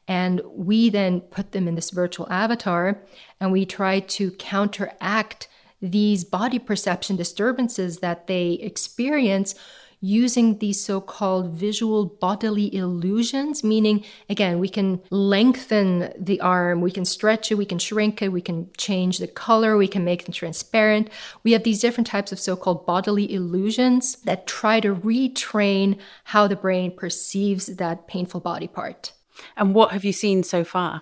And 0.08 0.42
we 0.46 0.90
then 0.90 1.22
put 1.22 1.52
them 1.52 1.68
in 1.68 1.76
this 1.76 1.90
virtual 1.90 2.32
avatar 2.32 3.02
and 3.40 3.52
we 3.52 3.66
try 3.66 4.00
to 4.00 4.32
counteract 4.32 5.50
these 5.82 6.24
body 6.24 6.60
perception 6.60 7.16
disturbances 7.16 8.00
that 8.00 8.28
they 8.28 8.54
experience 8.54 9.56
using 10.00 10.60
these 10.60 10.84
so 10.84 11.02
called 11.02 11.54
visual 11.54 12.06
bodily 12.06 12.74
illusions, 12.76 13.64
meaning, 13.64 14.04
again, 14.30 14.60
we 14.60 14.70
can 14.70 15.02
lengthen 15.10 16.14
the 16.20 16.40
arm, 16.40 16.82
we 16.82 16.92
can 16.92 17.06
stretch 17.06 17.52
it, 17.52 17.56
we 17.56 17.66
can 17.66 17.80
shrink 17.80 18.22
it, 18.22 18.32
we 18.32 18.42
can 18.42 18.70
change 18.78 19.18
the 19.18 19.28
color, 19.28 19.76
we 19.76 19.88
can 19.88 20.06
make 20.06 20.26
them 20.26 20.34
transparent. 20.34 21.10
We 21.44 21.54
have 21.54 21.64
these 21.64 21.82
different 21.82 22.08
types 22.08 22.32
of 22.32 22.40
so 22.40 22.56
called 22.56 22.86
bodily 22.86 23.34
illusions 23.34 24.18
that 24.18 24.46
try 24.46 24.80
to 24.82 24.94
retrain 24.94 25.98
how 26.26 26.48
the 26.48 26.56
brain 26.56 26.96
perceives 26.96 27.66
that 27.66 28.08
painful 28.08 28.42
body 28.42 28.68
part. 28.68 29.14
And 29.56 29.74
what 29.74 29.92
have 29.92 30.06
you 30.06 30.14
seen 30.14 30.44
so 30.44 30.64
far? 30.64 31.02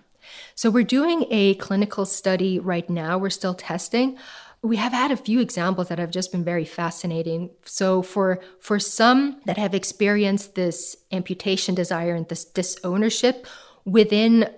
So, 0.56 0.72
we're 0.72 0.84
doing 0.84 1.26
a 1.30 1.54
clinical 1.56 2.06
study 2.06 2.60
right 2.60 2.90
now. 2.90 3.18
We're 3.18 3.30
still 3.30 3.54
testing 3.54 4.18
we 4.66 4.78
have 4.78 4.92
had 4.92 5.12
a 5.12 5.18
few 5.18 5.40
examples 5.40 5.90
that 5.90 6.00
have 6.00 6.12
just 6.12 6.32
been 6.32 6.44
very 6.44 6.66
fascinating. 6.66 7.52
So 7.66 8.02
for 8.02 8.40
for 8.60 8.80
some 8.80 9.40
that 9.46 9.58
have 9.58 9.74
experienced 9.74 10.56
this 10.56 10.96
amputation 11.12 11.76
desire 11.76 12.16
and 12.16 12.28
this 12.28 12.44
disownership 12.44 13.46
within 13.86 14.50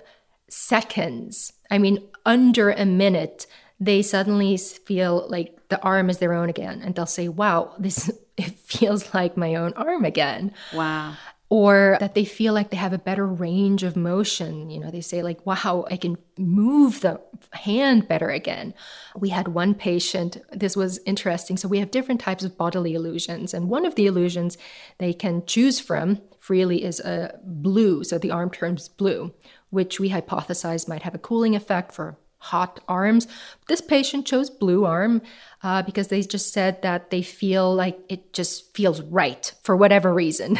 seconds, 0.49 1.53
I 1.69 1.77
mean 1.77 2.07
under 2.25 2.71
a 2.71 2.85
minute, 2.85 3.47
they 3.79 4.01
suddenly 4.01 4.57
feel 4.57 5.27
like 5.29 5.67
the 5.69 5.81
arm 5.81 6.09
is 6.09 6.19
their 6.19 6.33
own 6.33 6.49
again 6.49 6.81
and 6.81 6.95
they'll 6.95 7.05
say, 7.05 7.27
"Wow, 7.27 7.75
this 7.77 8.09
it 8.37 8.51
feels 8.59 9.13
like 9.13 9.35
my 9.35 9.55
own 9.55 9.73
arm 9.73 10.05
again." 10.05 10.53
Wow 10.73 11.15
or 11.49 11.97
that 12.01 12.13
they 12.13 12.25
feel 12.25 12.53
like 12.53 12.69
they 12.69 12.77
have 12.77 12.91
a 12.91 12.97
better 12.97 13.25
range 13.25 13.83
of 13.83 13.95
motion. 13.95 14.69
You 14.69 14.79
know, 14.81 14.91
they 14.91 15.01
say, 15.01 15.23
like, 15.23 15.45
wow, 15.45 15.85
I 15.89 15.95
can 15.95 16.17
move 16.37 17.01
the 17.01 17.21
hand 17.51 18.07
better 18.07 18.29
again. 18.29 18.73
We 19.15 19.29
had 19.29 19.47
one 19.47 19.73
patient, 19.73 20.37
this 20.51 20.75
was 20.75 20.99
interesting. 21.05 21.55
So 21.55 21.69
we 21.69 21.79
have 21.79 21.91
different 21.91 22.19
types 22.19 22.43
of 22.43 22.57
bodily 22.57 22.93
illusions. 22.93 23.53
And 23.53 23.69
one 23.69 23.85
of 23.85 23.95
the 23.95 24.07
illusions 24.07 24.57
they 24.97 25.13
can 25.13 25.45
choose 25.45 25.79
from 25.79 26.21
freely 26.39 26.83
is 26.83 26.99
a 26.99 27.39
blue. 27.43 28.03
So 28.03 28.17
the 28.17 28.31
arm 28.31 28.51
turns 28.51 28.89
blue, 28.89 29.33
which 29.69 29.99
we 29.99 30.09
hypothesize 30.09 30.87
might 30.87 31.03
have 31.03 31.15
a 31.15 31.19
cooling 31.19 31.55
effect 31.55 31.93
for 31.93 32.17
hot 32.39 32.79
arms. 32.87 33.27
This 33.67 33.81
patient 33.81 34.27
chose 34.27 34.49
blue 34.49 34.85
arm 34.85 35.21
uh, 35.63 35.81
because 35.81 36.09
they 36.09 36.21
just 36.21 36.53
said 36.53 36.81
that 36.81 37.09
they 37.09 37.21
feel 37.21 37.73
like 37.73 37.99
it 38.09 38.33
just 38.33 38.75
feels 38.75 39.01
right 39.01 39.53
for 39.63 39.75
whatever 39.75 40.13
reason. 40.13 40.59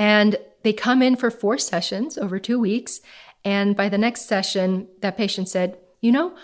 And 0.00 0.38
they 0.62 0.72
come 0.72 1.02
in 1.02 1.14
for 1.14 1.30
four 1.30 1.58
sessions 1.58 2.16
over 2.16 2.38
two 2.38 2.58
weeks. 2.58 3.02
And 3.44 3.76
by 3.76 3.90
the 3.90 3.98
next 3.98 4.22
session, 4.22 4.88
that 5.02 5.18
patient 5.18 5.50
said, 5.50 5.76
You 6.00 6.10
know, 6.10 6.34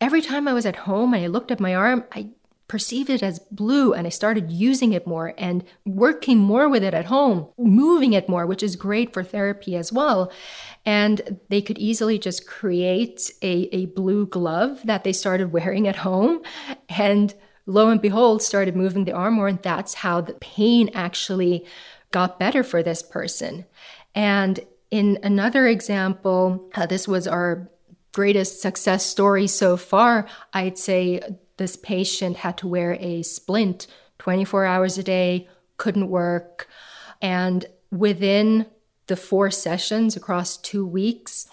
every 0.00 0.22
time 0.22 0.46
I 0.46 0.52
was 0.52 0.64
at 0.64 0.76
home 0.76 1.12
and 1.12 1.24
I 1.24 1.26
looked 1.26 1.50
at 1.50 1.58
my 1.58 1.74
arm, 1.74 2.04
I 2.12 2.28
perceived 2.68 3.10
it 3.10 3.20
as 3.22 3.40
blue 3.50 3.94
and 3.94 4.06
I 4.06 4.10
started 4.10 4.52
using 4.52 4.92
it 4.92 5.08
more 5.08 5.34
and 5.36 5.64
working 5.86 6.38
more 6.38 6.68
with 6.68 6.84
it 6.84 6.94
at 6.94 7.06
home, 7.06 7.48
moving 7.58 8.12
it 8.12 8.28
more, 8.28 8.46
which 8.46 8.62
is 8.62 8.76
great 8.76 9.12
for 9.12 9.24
therapy 9.24 9.74
as 9.74 9.92
well. 9.92 10.30
And 10.86 11.40
they 11.48 11.60
could 11.60 11.78
easily 11.78 12.16
just 12.16 12.46
create 12.46 13.32
a, 13.42 13.74
a 13.74 13.86
blue 13.86 14.24
glove 14.26 14.82
that 14.84 15.02
they 15.02 15.12
started 15.12 15.50
wearing 15.52 15.88
at 15.88 15.96
home. 15.96 16.42
And 16.88 17.34
lo 17.66 17.90
and 17.90 18.00
behold, 18.00 18.40
started 18.40 18.76
moving 18.76 19.04
the 19.04 19.12
arm 19.12 19.34
more. 19.34 19.48
And 19.48 19.60
that's 19.62 19.94
how 19.94 20.20
the 20.20 20.34
pain 20.34 20.90
actually 20.94 21.66
got 22.10 22.38
better 22.38 22.62
for 22.62 22.82
this 22.82 23.02
person. 23.02 23.66
And 24.14 24.60
in 24.90 25.18
another 25.22 25.66
example, 25.66 26.70
uh, 26.74 26.86
this 26.86 27.06
was 27.06 27.26
our 27.26 27.68
greatest 28.12 28.60
success 28.60 29.04
story 29.04 29.46
so 29.46 29.76
far. 29.76 30.26
I'd 30.52 30.78
say 30.78 31.20
this 31.58 31.76
patient 31.76 32.38
had 32.38 32.56
to 32.58 32.68
wear 32.68 32.96
a 33.00 33.22
splint 33.22 33.86
24 34.18 34.64
hours 34.64 34.98
a 34.98 35.02
day, 35.02 35.48
couldn't 35.76 36.08
work. 36.08 36.68
And 37.20 37.66
within 37.90 38.66
the 39.06 39.16
four 39.16 39.50
sessions 39.50 40.16
across 40.16 40.56
two 40.56 40.86
weeks, 40.86 41.48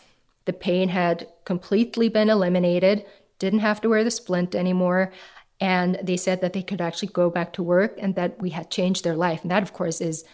the 0.45 0.53
pain 0.53 0.89
had 0.89 1.27
completely 1.43 2.09
been 2.09 2.29
eliminated, 2.29 3.05
didn't 3.39 3.59
have 3.59 3.81
to 3.81 3.89
wear 3.89 4.03
the 4.03 4.11
splint 4.11 4.55
anymore. 4.55 5.11
And 5.59 5.97
they 6.01 6.17
said 6.17 6.41
that 6.41 6.53
they 6.53 6.61
could 6.61 6.81
actually 6.81 7.09
go 7.09 7.29
back 7.29 7.53
to 7.53 7.63
work 7.63 7.97
and 7.97 8.15
that 8.15 8.41
we 8.41 8.51
had 8.51 8.69
changed 8.69 9.03
their 9.03 9.15
life. 9.15 9.41
And 9.41 9.51
that, 9.51 9.63
of 9.63 9.73
course, 9.73 10.01
is 10.01 10.25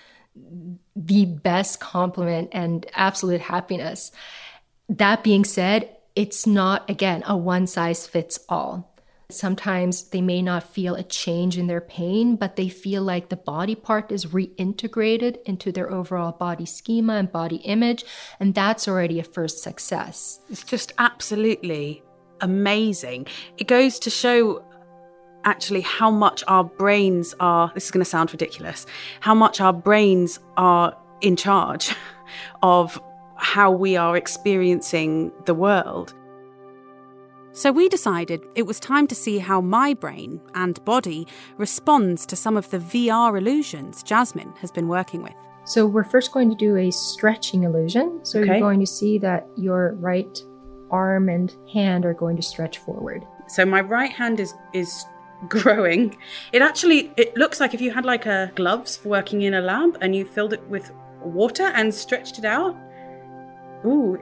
the 0.96 1.26
best 1.26 1.80
compliment 1.80 2.50
and 2.52 2.86
absolute 2.94 3.42
happiness. 3.42 4.12
That 4.90 5.24
being 5.24 5.46
said, 5.46 5.96
it's 6.16 6.46
not, 6.46 6.90
again, 6.90 7.24
a 7.26 7.38
one 7.38 7.68
size 7.68 8.08
fits 8.08 8.40
all. 8.50 8.88
Sometimes 9.30 10.10
they 10.10 10.22
may 10.22 10.42
not 10.42 10.64
feel 10.64 10.96
a 10.96 11.04
change 11.04 11.58
in 11.58 11.68
their 11.68 11.80
pain, 11.80 12.36
but 12.36 12.58
they 12.58 12.68
feel 12.68 13.02
like 13.02 13.30
the 13.30 13.38
body 13.38 13.76
part 13.76 14.12
is 14.12 14.26
reintegrated 14.26 15.42
into 15.44 15.72
their 15.72 15.90
overall 15.90 16.34
body 16.34 16.66
schema 16.66 17.14
and 17.14 17.32
body 17.32 17.58
image. 17.58 18.04
And 18.40 18.54
that's 18.54 18.88
already 18.88 19.20
a 19.20 19.24
first 19.24 19.64
success. 19.64 20.42
It's 20.50 20.64
just 20.64 20.92
absolutely 20.98 22.04
amazing. 22.42 23.28
It 23.58 23.68
goes 23.68 24.00
to 24.00 24.10
show 24.10 24.66
actually 25.46 25.82
how 25.82 26.12
much 26.12 26.44
our 26.48 26.64
brains 26.64 27.34
are, 27.40 27.72
this 27.74 27.86
is 27.86 27.92
going 27.92 28.04
to 28.04 28.10
sound 28.10 28.32
ridiculous, 28.32 28.86
how 29.20 29.34
much 29.34 29.62
our 29.62 29.74
brains 29.74 30.40
are 30.58 30.96
in 31.22 31.36
charge 31.36 31.96
of 32.64 33.02
how 33.36 33.72
we 33.72 33.98
are 33.98 34.16
experiencing 34.16 35.32
the 35.46 35.54
world. 35.54 36.14
So 37.54 37.72
we 37.72 37.90
decided 37.90 38.42
it 38.56 38.66
was 38.66 38.80
time 38.80 39.08
to 39.08 39.16
see 39.16 39.38
how 39.38 39.60
my 39.60 39.94
brain 39.94 40.40
and 40.56 40.84
body 40.86 41.28
responds 41.58 42.26
to 42.28 42.36
some 42.36 42.56
of 42.56 42.70
the 42.70 42.78
VR 42.78 43.38
illusions 43.38 44.04
Jasmine 44.04 44.54
has 44.62 44.72
been 44.72 44.88
working 44.88 45.22
with. 45.22 45.34
So 45.66 45.86
we're 45.86 46.06
first 46.06 46.32
going 46.32 46.50
to 46.50 46.56
do 46.56 46.78
a 46.78 46.92
stretching 46.92 47.64
illusion. 47.64 48.22
So 48.24 48.40
okay. 48.40 48.48
you're 48.48 48.60
going 48.60 48.80
to 48.80 48.88
see 48.88 49.18
that 49.20 49.48
your 49.58 49.96
right 49.96 50.42
arm 50.92 51.30
and 51.30 51.56
hand 51.72 52.06
are 52.06 52.14
going 52.14 52.36
to 52.38 52.42
stretch 52.42 52.78
forward. 52.78 53.26
So 53.48 53.66
my 53.66 53.82
right 53.82 54.12
hand 54.12 54.40
is 54.40 54.54
is 54.74 55.06
growing. 55.48 56.18
It 56.52 56.62
actually 56.62 57.12
it 57.18 57.36
looks 57.36 57.60
like 57.60 57.74
if 57.74 57.82
you 57.82 57.92
had 57.92 58.06
like 58.06 58.26
a 58.26 58.52
gloves 58.56 58.98
for 58.98 59.10
working 59.10 59.42
in 59.42 59.54
a 59.54 59.62
lab 59.62 59.98
and 60.02 60.16
you 60.16 60.26
filled 60.26 60.54
it 60.54 60.68
with 60.70 60.92
water 61.24 61.64
and 61.64 61.94
stretched 61.94 62.40
it 62.40 62.46
out. 62.46 62.76
Ooh, 63.86 64.18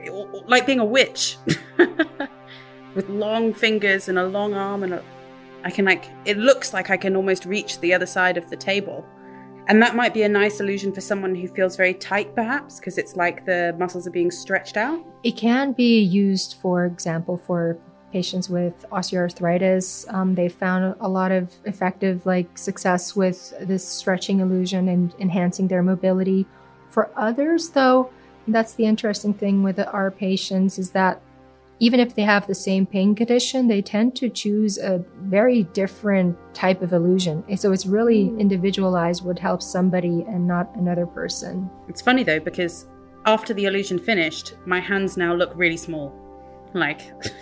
like 0.48 0.66
being 0.66 0.80
a 0.80 0.86
witch. 0.86 1.38
with 2.96 3.08
long 3.10 3.54
fingers 3.54 4.10
and 4.10 4.18
a 4.18 4.26
long 4.26 4.54
arm 4.54 4.84
and 4.84 4.94
a, 4.94 5.04
I 5.64 5.72
can 5.72 5.86
like 5.86 6.10
it 6.26 6.38
looks 6.38 6.74
like 6.74 6.90
I 6.90 6.98
can 6.98 7.16
almost 7.16 7.46
reach 7.46 7.80
the 7.80 7.94
other 7.94 8.06
side 8.06 8.38
of 8.38 8.50
the 8.50 8.58
table. 8.58 9.06
And 9.68 9.80
that 9.84 9.96
might 9.96 10.16
be 10.16 10.24
a 10.24 10.30
nice 10.30 10.60
illusion 10.60 10.92
for 10.92 11.02
someone 11.02 11.36
who 11.36 11.48
feels 11.48 11.76
very 11.76 11.94
tight, 11.94 12.34
perhaps, 12.34 12.80
because 12.80 12.98
it's 12.98 13.16
like 13.16 13.46
the 13.46 13.76
muscles 13.78 14.08
are 14.08 14.12
being 14.12 14.32
stretched 14.32 14.78
out. 14.78 15.00
It 15.24 15.38
can 15.38 15.74
be 15.74 16.00
used, 16.00 16.56
for 16.60 16.86
example, 16.86 17.38
for 17.38 17.78
patients 18.12 18.50
with 18.50 18.86
osteoarthritis. 18.92 20.12
Um, 20.14 20.36
they 20.36 20.50
found 20.50 20.96
a 21.00 21.08
lot 21.08 21.32
of 21.32 21.54
effective, 21.66 22.26
like 22.26 22.58
success 22.58 23.16
with 23.16 23.54
this 23.62 23.88
stretching 23.88 24.40
illusion 24.40 24.88
and 24.88 25.14
enhancing 25.20 25.68
their 25.68 25.84
mobility. 25.84 26.46
For 26.90 27.10
others, 27.16 27.70
though, 27.70 28.10
that's 28.48 28.74
the 28.74 28.86
interesting 28.86 29.34
thing 29.34 29.64
with 29.64 29.80
our 29.80 30.12
patients 30.12 30.80
is 30.80 30.92
that 30.92 31.22
even 31.82 32.00
if 32.00 32.16
they 32.16 32.24
have 32.24 32.46
the 32.46 32.56
same 32.56 32.86
pain 32.86 33.16
condition, 33.16 33.68
they 33.68 33.82
tend 33.82 34.16
to 34.18 34.30
choose 34.30 34.78
a 34.78 35.04
very 35.22 35.64
different 35.64 36.38
type 36.54 36.82
of 36.82 36.92
illusion. 36.92 37.44
So 37.58 37.72
it's 37.72 37.86
really 37.86 38.28
hmm. 38.28 38.40
individualized 38.40 39.24
what 39.24 39.40
helps 39.40 39.66
somebody 39.66 40.26
and 40.28 40.46
not 40.46 40.76
another 40.76 41.06
person. 41.06 41.70
It's 41.88 42.02
funny 42.02 42.24
though, 42.24 42.40
because 42.40 42.88
after 43.26 43.54
the 43.54 43.66
illusion 43.66 44.00
finished, 44.00 44.56
my 44.66 44.80
hands 44.80 45.16
now 45.16 45.34
look 45.34 45.52
really 45.56 45.78
small. 45.78 46.14
Like, 46.74 47.02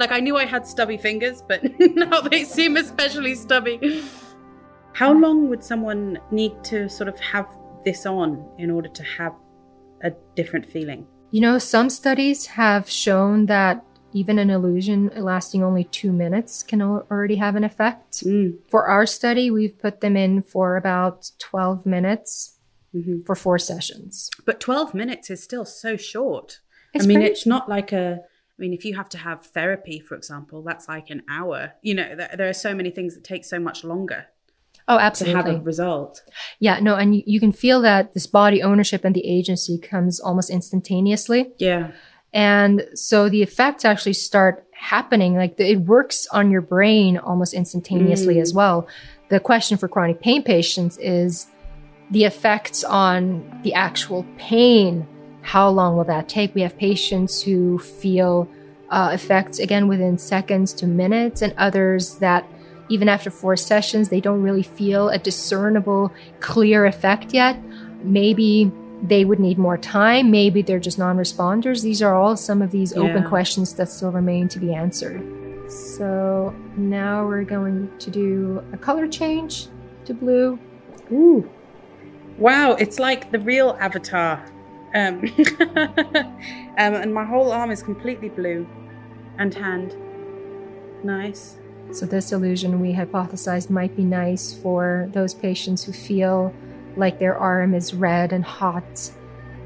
like 0.00 0.12
I 0.12 0.20
knew 0.20 0.36
I 0.36 0.44
had 0.44 0.66
stubby 0.66 0.96
fingers, 0.96 1.42
but 1.42 1.62
now 1.80 2.20
they 2.20 2.44
seem 2.44 2.76
especially 2.76 3.34
stubby. 3.34 4.04
How 4.94 5.12
long 5.12 5.48
would 5.48 5.64
someone 5.64 6.18
need 6.30 6.52
to 6.64 6.88
sort 6.88 7.08
of 7.08 7.18
have 7.20 7.46
this 7.84 8.06
on 8.06 8.44
in 8.58 8.70
order 8.70 8.88
to 8.88 9.02
have 9.02 9.34
a 10.02 10.12
different 10.36 10.66
feeling? 10.66 11.06
You 11.30 11.40
know, 11.40 11.58
some 11.58 11.88
studies 11.88 12.46
have 12.46 12.88
shown 12.88 13.46
that 13.46 13.84
even 14.12 14.38
an 14.38 14.50
illusion 14.50 15.10
lasting 15.16 15.62
only 15.62 15.84
two 15.84 16.12
minutes 16.12 16.62
can 16.62 16.82
already 16.82 17.36
have 17.36 17.56
an 17.56 17.64
effect. 17.64 18.24
Mm. 18.24 18.58
For 18.68 18.86
our 18.86 19.06
study, 19.06 19.50
we've 19.50 19.78
put 19.78 20.00
them 20.02 20.16
in 20.16 20.42
for 20.42 20.76
about 20.76 21.30
12 21.38 21.86
minutes 21.86 22.58
mm-hmm. 22.94 23.22
for 23.24 23.34
four 23.34 23.58
sessions. 23.58 24.30
But 24.44 24.60
12 24.60 24.94
minutes 24.94 25.30
is 25.30 25.42
still 25.42 25.64
so 25.64 25.96
short. 25.96 26.60
It's 26.94 27.04
I 27.04 27.08
mean, 27.08 27.22
it's 27.22 27.46
not 27.46 27.68
like 27.68 27.92
a. 27.92 28.20
I 28.62 28.64
mean, 28.64 28.72
if 28.74 28.84
you 28.84 28.94
have 28.94 29.08
to 29.08 29.18
have 29.18 29.44
therapy, 29.44 29.98
for 29.98 30.14
example, 30.14 30.62
that's 30.62 30.86
like 30.86 31.10
an 31.10 31.24
hour. 31.28 31.72
You 31.82 31.94
know, 31.94 32.14
there, 32.14 32.30
there 32.36 32.48
are 32.48 32.52
so 32.52 32.76
many 32.76 32.90
things 32.90 33.16
that 33.16 33.24
take 33.24 33.44
so 33.44 33.58
much 33.58 33.82
longer. 33.82 34.26
Oh, 34.86 34.98
absolutely. 34.98 35.42
To 35.42 35.50
have 35.50 35.60
a 35.60 35.64
result. 35.64 36.22
Yeah, 36.60 36.78
no, 36.78 36.94
and 36.94 37.16
you, 37.16 37.22
you 37.26 37.40
can 37.40 37.50
feel 37.50 37.80
that 37.82 38.14
this 38.14 38.28
body 38.28 38.62
ownership 38.62 39.04
and 39.04 39.16
the 39.16 39.26
agency 39.26 39.78
comes 39.78 40.20
almost 40.20 40.48
instantaneously. 40.48 41.52
Yeah. 41.58 41.90
And 42.32 42.86
so 42.94 43.28
the 43.28 43.42
effects 43.42 43.84
actually 43.84 44.12
start 44.12 44.64
happening. 44.72 45.34
Like 45.34 45.56
the, 45.56 45.72
it 45.72 45.80
works 45.80 46.28
on 46.28 46.52
your 46.52 46.62
brain 46.62 47.18
almost 47.18 47.54
instantaneously 47.54 48.36
mm. 48.36 48.42
as 48.42 48.54
well. 48.54 48.86
The 49.28 49.40
question 49.40 49.76
for 49.76 49.88
chronic 49.88 50.20
pain 50.20 50.44
patients 50.44 50.98
is 50.98 51.48
the 52.12 52.26
effects 52.26 52.84
on 52.84 53.60
the 53.64 53.74
actual 53.74 54.24
pain. 54.38 55.08
How 55.42 55.68
long 55.68 55.96
will 55.96 56.04
that 56.04 56.28
take? 56.28 56.54
We 56.54 56.62
have 56.62 56.76
patients 56.76 57.42
who 57.42 57.78
feel 57.78 58.48
uh, 58.90 59.10
effects 59.12 59.58
again 59.58 59.88
within 59.88 60.18
seconds 60.18 60.72
to 60.74 60.86
minutes, 60.86 61.42
and 61.42 61.54
others 61.56 62.16
that 62.16 62.46
even 62.88 63.08
after 63.08 63.30
four 63.30 63.56
sessions, 63.56 64.08
they 64.08 64.20
don't 64.20 64.42
really 64.42 64.62
feel 64.62 65.08
a 65.08 65.18
discernible, 65.18 66.12
clear 66.40 66.84
effect 66.84 67.32
yet. 67.32 67.58
Maybe 68.04 68.70
they 69.02 69.24
would 69.24 69.40
need 69.40 69.58
more 69.58 69.78
time. 69.78 70.30
Maybe 70.30 70.62
they're 70.62 70.78
just 70.78 70.98
non 70.98 71.16
responders. 71.16 71.82
These 71.82 72.02
are 72.02 72.14
all 72.14 72.36
some 72.36 72.62
of 72.62 72.70
these 72.70 72.92
yeah. 72.92 73.02
open 73.02 73.24
questions 73.24 73.74
that 73.74 73.88
still 73.88 74.12
remain 74.12 74.48
to 74.48 74.58
be 74.58 74.74
answered. 74.74 75.22
So 75.70 76.54
now 76.76 77.26
we're 77.26 77.44
going 77.44 77.90
to 77.98 78.10
do 78.10 78.62
a 78.72 78.76
color 78.76 79.08
change 79.08 79.68
to 80.04 80.14
blue. 80.14 80.58
Ooh. 81.10 81.50
Wow, 82.38 82.72
it's 82.72 82.98
like 82.98 83.30
the 83.32 83.38
real 83.38 83.76
avatar. 83.80 84.44
Um, 84.94 85.24
um, 86.78 86.94
and 86.94 87.14
my 87.14 87.24
whole 87.24 87.50
arm 87.52 87.70
is 87.70 87.82
completely 87.82 88.28
blue 88.28 88.66
and 89.38 89.54
hand. 89.54 89.96
Nice. 91.02 91.58
So, 91.90 92.06
this 92.06 92.32
illusion 92.32 92.80
we 92.80 92.92
hypothesized 92.92 93.68
might 93.68 93.96
be 93.96 94.04
nice 94.04 94.52
for 94.52 95.08
those 95.12 95.34
patients 95.34 95.84
who 95.84 95.92
feel 95.92 96.54
like 96.96 97.18
their 97.18 97.36
arm 97.36 97.74
is 97.74 97.92
red 97.94 98.32
and 98.32 98.44
hot 98.44 99.10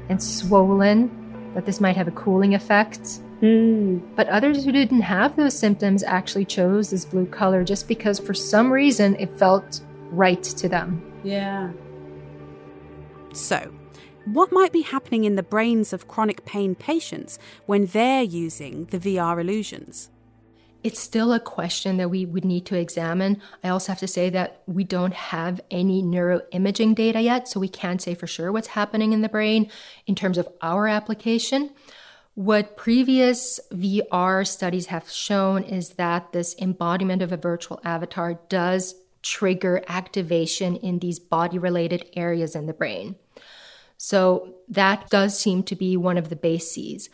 and 0.09 0.21
swollen, 0.21 1.51
that 1.53 1.65
this 1.65 1.79
might 1.79 1.95
have 1.95 2.07
a 2.07 2.11
cooling 2.11 2.55
effect. 2.55 3.21
Mm. 3.41 4.01
But 4.15 4.27
others 4.29 4.65
who 4.65 4.71
didn't 4.71 5.01
have 5.01 5.35
those 5.35 5.57
symptoms 5.57 6.03
actually 6.03 6.45
chose 6.45 6.89
this 6.89 7.05
blue 7.05 7.27
color 7.27 7.63
just 7.63 7.87
because 7.87 8.19
for 8.19 8.33
some 8.33 8.71
reason 8.71 9.15
it 9.17 9.29
felt 9.37 9.81
right 10.09 10.41
to 10.41 10.67
them. 10.67 11.01
Yeah. 11.23 11.71
So, 13.33 13.71
what 14.33 14.51
might 14.51 14.73
be 14.73 14.81
happening 14.81 15.23
in 15.23 15.35
the 15.35 15.43
brains 15.43 15.93
of 15.93 16.07
chronic 16.07 16.45
pain 16.45 16.75
patients 16.75 17.39
when 17.65 17.85
they're 17.87 18.23
using 18.23 18.85
the 18.85 18.99
VR 18.99 19.39
illusions? 19.41 20.09
it's 20.87 21.01
still 21.01 21.33
a 21.33 21.39
question 21.39 21.97
that 21.97 22.09
we 22.09 22.25
would 22.25 22.45
need 22.45 22.65
to 22.65 22.77
examine. 22.77 23.41
I 23.61 23.67
also 23.69 23.91
have 23.91 23.99
to 23.99 24.07
say 24.07 24.29
that 24.29 24.61
we 24.67 24.85
don't 24.85 25.13
have 25.13 25.59
any 25.69 26.01
neuroimaging 26.01 26.95
data 26.95 27.19
yet, 27.19 27.47
so 27.47 27.59
we 27.59 27.67
can't 27.67 28.01
say 28.01 28.15
for 28.15 28.25
sure 28.25 28.53
what's 28.53 28.69
happening 28.69 29.11
in 29.11 29.21
the 29.21 29.27
brain 29.27 29.69
in 30.05 30.15
terms 30.15 30.37
of 30.37 30.47
our 30.61 30.87
application. 30.87 31.71
What 32.35 32.77
previous 32.77 33.59
VR 33.73 34.47
studies 34.47 34.85
have 34.85 35.09
shown 35.09 35.63
is 35.63 35.89
that 35.95 36.31
this 36.31 36.55
embodiment 36.57 37.21
of 37.21 37.31
a 37.33 37.37
virtual 37.37 37.81
avatar 37.83 38.39
does 38.47 38.95
trigger 39.23 39.83
activation 39.89 40.75
in 40.75 40.99
these 40.99 41.19
body 41.19 41.57
related 41.57 42.05
areas 42.15 42.55
in 42.55 42.67
the 42.67 42.73
brain. 42.73 43.15
So 43.97 44.55
that 44.69 45.09
does 45.09 45.37
seem 45.37 45.63
to 45.63 45.75
be 45.75 45.97
one 45.97 46.17
of 46.17 46.29
the 46.29 46.35
bases. 46.35 47.09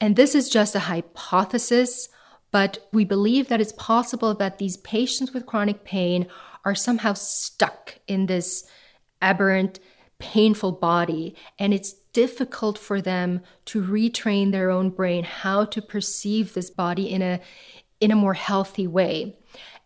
And 0.00 0.16
this 0.16 0.34
is 0.34 0.48
just 0.48 0.74
a 0.74 0.80
hypothesis, 0.80 2.08
but 2.50 2.88
we 2.92 3.04
believe 3.04 3.48
that 3.48 3.60
it's 3.60 3.72
possible 3.72 4.34
that 4.34 4.58
these 4.58 4.76
patients 4.78 5.32
with 5.32 5.46
chronic 5.46 5.84
pain 5.84 6.26
are 6.64 6.74
somehow 6.74 7.14
stuck 7.14 7.98
in 8.06 8.26
this 8.26 8.64
aberrant, 9.22 9.80
painful 10.18 10.72
body. 10.72 11.34
And 11.58 11.72
it's 11.72 11.94
difficult 12.12 12.76
for 12.78 13.00
them 13.00 13.42
to 13.66 13.82
retrain 13.82 14.52
their 14.52 14.70
own 14.70 14.90
brain 14.90 15.24
how 15.24 15.64
to 15.66 15.80
perceive 15.80 16.54
this 16.54 16.70
body 16.70 17.10
in 17.10 17.22
a 17.22 17.40
in 18.00 18.10
a 18.10 18.16
more 18.16 18.34
healthy 18.34 18.86
way. 18.86 19.36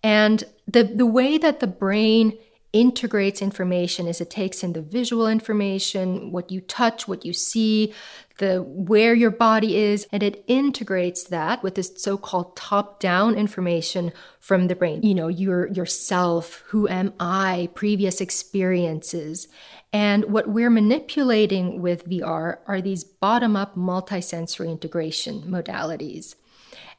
And 0.02 0.44
the 0.66 0.84
the 0.84 1.06
way 1.06 1.38
that 1.38 1.60
the 1.60 1.66
brain 1.66 2.38
integrates 2.74 3.40
information 3.40 4.06
is 4.06 4.20
it 4.20 4.28
takes 4.28 4.62
in 4.62 4.74
the 4.74 4.82
visual 4.82 5.26
information, 5.26 6.32
what 6.32 6.50
you 6.50 6.60
touch, 6.60 7.08
what 7.08 7.24
you 7.24 7.32
see, 7.32 7.94
the 8.38 8.60
where 8.62 9.14
your 9.14 9.30
body 9.30 9.76
is, 9.78 10.08
and 10.10 10.22
it 10.22 10.44
integrates 10.48 11.22
that 11.24 11.62
with 11.62 11.76
this 11.76 11.92
so-called 12.02 12.56
top-down 12.56 13.36
information 13.36 14.12
from 14.40 14.66
the 14.66 14.74
brain. 14.74 15.02
You 15.02 15.14
know, 15.14 15.28
your 15.28 15.68
yourself, 15.68 16.64
who 16.66 16.88
am 16.88 17.14
I, 17.20 17.70
previous 17.74 18.20
experiences. 18.20 19.46
And 19.92 20.24
what 20.24 20.48
we're 20.48 20.70
manipulating 20.70 21.80
with 21.80 22.08
VR 22.08 22.58
are 22.66 22.80
these 22.80 23.04
bottom-up 23.04 23.76
multisensory 23.76 24.68
integration 24.68 25.42
modalities. 25.42 26.34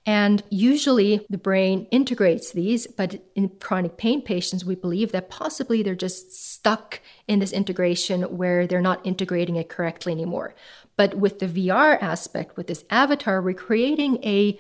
And 0.06 0.44
usually 0.50 1.26
the 1.30 1.38
brain 1.38 1.88
integrates 1.90 2.52
these, 2.52 2.86
but 2.86 3.24
in 3.34 3.50
chronic 3.60 3.98
pain 3.98 4.22
patients, 4.22 4.64
we 4.64 4.76
believe 4.76 5.12
that 5.12 5.30
possibly 5.30 5.82
they're 5.82 5.96
just 5.96 6.32
stuck 6.32 7.00
in 7.28 7.40
this 7.40 7.52
integration 7.52 8.22
where 8.24 8.68
they're 8.68 8.82
not 8.82 9.06
integrating 9.06 9.56
it 9.56 9.68
correctly 9.70 10.12
anymore. 10.12 10.54
But 10.96 11.16
with 11.16 11.40
the 11.40 11.48
VR 11.48 12.02
aspect, 12.02 12.56
with 12.56 12.68
this 12.68 12.86
avatar, 12.90 13.42
we're 13.42 13.56
creating 13.56 14.24
a 14.24 14.60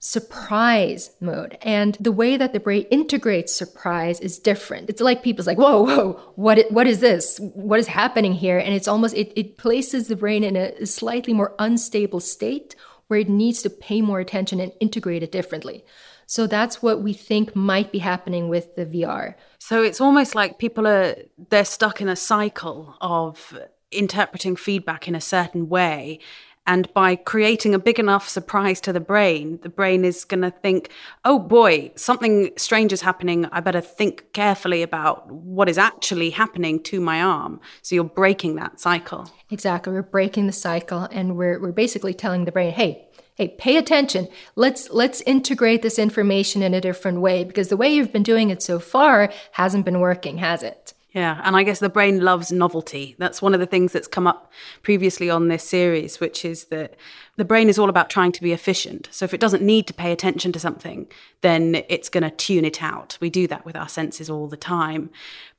surprise 0.00 1.10
mode. 1.20 1.58
And 1.60 1.96
the 1.98 2.12
way 2.12 2.36
that 2.36 2.52
the 2.52 2.60
brain 2.60 2.82
integrates 2.90 3.52
surprise 3.52 4.20
is 4.20 4.38
different. 4.38 4.88
It's 4.88 5.00
like 5.00 5.24
people's 5.24 5.48
like, 5.48 5.58
whoa, 5.58 5.82
whoa, 5.82 6.12
what, 6.36 6.70
what 6.70 6.86
is 6.86 7.00
this? 7.00 7.38
What 7.40 7.80
is 7.80 7.88
happening 7.88 8.32
here? 8.32 8.58
And 8.58 8.72
it's 8.72 8.86
almost, 8.86 9.16
it, 9.16 9.32
it 9.34 9.58
places 9.58 10.06
the 10.06 10.14
brain 10.14 10.44
in 10.44 10.54
a 10.54 10.86
slightly 10.86 11.32
more 11.32 11.54
unstable 11.58 12.20
state 12.20 12.76
where 13.08 13.20
it 13.20 13.28
needs 13.28 13.62
to 13.62 13.70
pay 13.70 14.00
more 14.00 14.20
attention 14.20 14.60
and 14.60 14.72
integrate 14.80 15.22
it 15.22 15.32
differently. 15.32 15.84
So 16.26 16.46
that's 16.46 16.82
what 16.82 17.02
we 17.02 17.12
think 17.14 17.56
might 17.56 17.90
be 17.90 17.98
happening 17.98 18.48
with 18.48 18.76
the 18.76 18.86
VR. 18.86 19.34
So 19.58 19.82
it's 19.82 20.00
almost 20.00 20.34
like 20.34 20.58
people 20.58 20.86
are 20.86 21.16
they're 21.50 21.64
stuck 21.64 22.00
in 22.00 22.08
a 22.08 22.16
cycle 22.16 22.96
of 23.00 23.58
interpreting 23.90 24.54
feedback 24.54 25.08
in 25.08 25.14
a 25.14 25.20
certain 25.20 25.68
way 25.68 26.20
and 26.68 26.92
by 26.92 27.16
creating 27.16 27.74
a 27.74 27.78
big 27.78 27.98
enough 27.98 28.28
surprise 28.28 28.78
to 28.82 28.92
the 28.92 29.00
brain, 29.00 29.58
the 29.62 29.70
brain 29.70 30.04
is 30.04 30.26
going 30.26 30.42
to 30.42 30.50
think, 30.50 30.90
oh 31.24 31.38
boy, 31.38 31.90
something 31.96 32.50
strange 32.56 32.92
is 32.92 33.00
happening. 33.00 33.46
I 33.46 33.60
better 33.60 33.80
think 33.80 34.34
carefully 34.34 34.82
about 34.82 35.32
what 35.32 35.70
is 35.70 35.78
actually 35.78 36.28
happening 36.28 36.82
to 36.82 37.00
my 37.00 37.22
arm. 37.22 37.58
So 37.80 37.94
you're 37.94 38.04
breaking 38.04 38.56
that 38.56 38.78
cycle. 38.80 39.32
Exactly. 39.50 39.94
We're 39.94 40.02
breaking 40.02 40.46
the 40.46 40.52
cycle 40.52 41.08
and 41.10 41.38
we're, 41.38 41.58
we're 41.58 41.72
basically 41.72 42.12
telling 42.12 42.44
the 42.44 42.52
brain, 42.52 42.72
hey, 42.72 43.08
hey, 43.36 43.48
pay 43.48 43.78
attention. 43.78 44.28
Let's, 44.54 44.90
let's 44.90 45.22
integrate 45.22 45.80
this 45.80 45.98
information 45.98 46.62
in 46.62 46.74
a 46.74 46.82
different 46.82 47.22
way 47.22 47.44
because 47.44 47.68
the 47.68 47.78
way 47.78 47.88
you've 47.88 48.12
been 48.12 48.22
doing 48.22 48.50
it 48.50 48.62
so 48.62 48.78
far 48.78 49.32
hasn't 49.52 49.86
been 49.86 50.00
working, 50.00 50.36
has 50.36 50.62
it? 50.62 50.92
Yeah, 51.18 51.40
and 51.42 51.56
I 51.56 51.64
guess 51.64 51.80
the 51.80 51.88
brain 51.88 52.20
loves 52.20 52.52
novelty. 52.52 53.16
That's 53.18 53.42
one 53.42 53.52
of 53.52 53.58
the 53.58 53.66
things 53.66 53.90
that's 53.90 54.06
come 54.06 54.28
up 54.28 54.52
previously 54.82 55.28
on 55.28 55.48
this 55.48 55.64
series, 55.64 56.20
which 56.20 56.44
is 56.44 56.66
that 56.66 56.94
the 57.34 57.44
brain 57.44 57.68
is 57.68 57.76
all 57.76 57.88
about 57.88 58.08
trying 58.08 58.30
to 58.30 58.40
be 58.40 58.52
efficient. 58.52 59.08
So 59.10 59.24
if 59.24 59.34
it 59.34 59.40
doesn't 59.40 59.64
need 59.64 59.88
to 59.88 59.92
pay 59.92 60.12
attention 60.12 60.52
to 60.52 60.60
something, 60.60 61.08
then 61.40 61.82
it's 61.88 62.08
going 62.08 62.22
to 62.22 62.30
tune 62.30 62.64
it 62.64 62.84
out. 62.84 63.18
We 63.20 63.30
do 63.30 63.48
that 63.48 63.64
with 63.64 63.74
our 63.74 63.88
senses 63.88 64.30
all 64.30 64.46
the 64.46 64.56
time. 64.56 65.10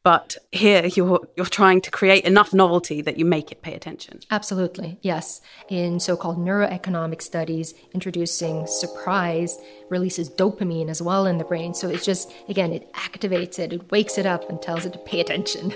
But 0.09 0.37
here 0.51 0.87
you're 0.87 1.19
you're 1.37 1.45
trying 1.45 1.81
to 1.81 1.91
create 1.91 2.25
enough 2.25 2.51
novelty 2.51 2.99
that 3.03 3.19
you 3.19 3.25
make 3.25 3.51
it 3.51 3.61
pay 3.61 3.75
attention. 3.75 4.21
Absolutely. 4.31 4.97
Yes. 5.03 5.39
In 5.69 5.99
so-called 5.99 6.39
neuroeconomic 6.39 7.21
studies, 7.21 7.75
introducing 7.93 8.65
surprise 8.65 9.59
releases 9.87 10.27
dopamine 10.27 10.89
as 10.89 10.99
well 10.99 11.27
in 11.27 11.37
the 11.37 11.43
brain. 11.43 11.75
So 11.75 11.89
it's 11.89 12.03
just 12.03 12.33
again, 12.47 12.73
it 12.73 12.91
activates 12.93 13.59
it, 13.59 13.71
it 13.71 13.91
wakes 13.91 14.17
it 14.17 14.25
up 14.25 14.49
and 14.49 14.59
tells 14.59 14.83
it 14.83 14.93
to 14.93 14.99
pay 14.99 15.19
attention. 15.19 15.71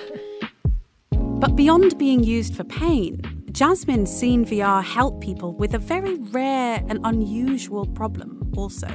but 1.12 1.56
beyond 1.56 1.96
being 2.00 2.24
used 2.24 2.56
for 2.56 2.64
pain, 2.64 3.22
Jasmine's 3.52 4.12
seen 4.12 4.46
VR 4.46 4.84
help 4.84 5.22
people 5.22 5.54
with 5.54 5.76
a 5.76 5.78
very 5.94 6.16
rare 6.40 6.84
and 6.90 6.98
unusual 7.04 7.86
problem 7.86 8.52
also. 8.58 8.88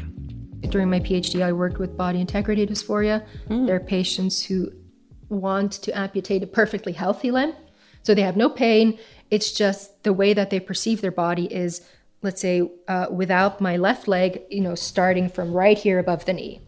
During 0.70 0.90
my 0.90 0.98
PhD, 0.98 1.44
I 1.44 1.52
worked 1.52 1.78
with 1.78 1.96
body 1.96 2.20
integrity 2.20 2.66
dysphoria. 2.66 3.24
Mm. 3.48 3.68
There 3.68 3.76
are 3.76 3.86
patients 3.98 4.42
who 4.42 4.72
want 5.28 5.72
to 5.72 5.96
amputate 5.98 6.42
a 6.42 6.46
perfectly 6.46 6.92
healthy 6.92 7.30
limb. 7.30 7.54
So 8.02 8.14
they 8.14 8.22
have 8.22 8.36
no 8.36 8.48
pain. 8.48 8.98
It's 9.30 9.52
just 9.52 10.02
the 10.02 10.12
way 10.12 10.32
that 10.34 10.50
they 10.50 10.60
perceive 10.60 11.00
their 11.00 11.10
body 11.10 11.52
is, 11.52 11.82
let's 12.22 12.40
say, 12.40 12.70
uh, 12.86 13.06
without 13.10 13.60
my 13.60 13.76
left 13.76 14.08
leg, 14.08 14.42
you 14.50 14.60
know, 14.60 14.74
starting 14.74 15.28
from 15.28 15.52
right 15.52 15.76
here 15.76 15.98
above 15.98 16.24
the 16.24 16.32
knee. 16.32 16.62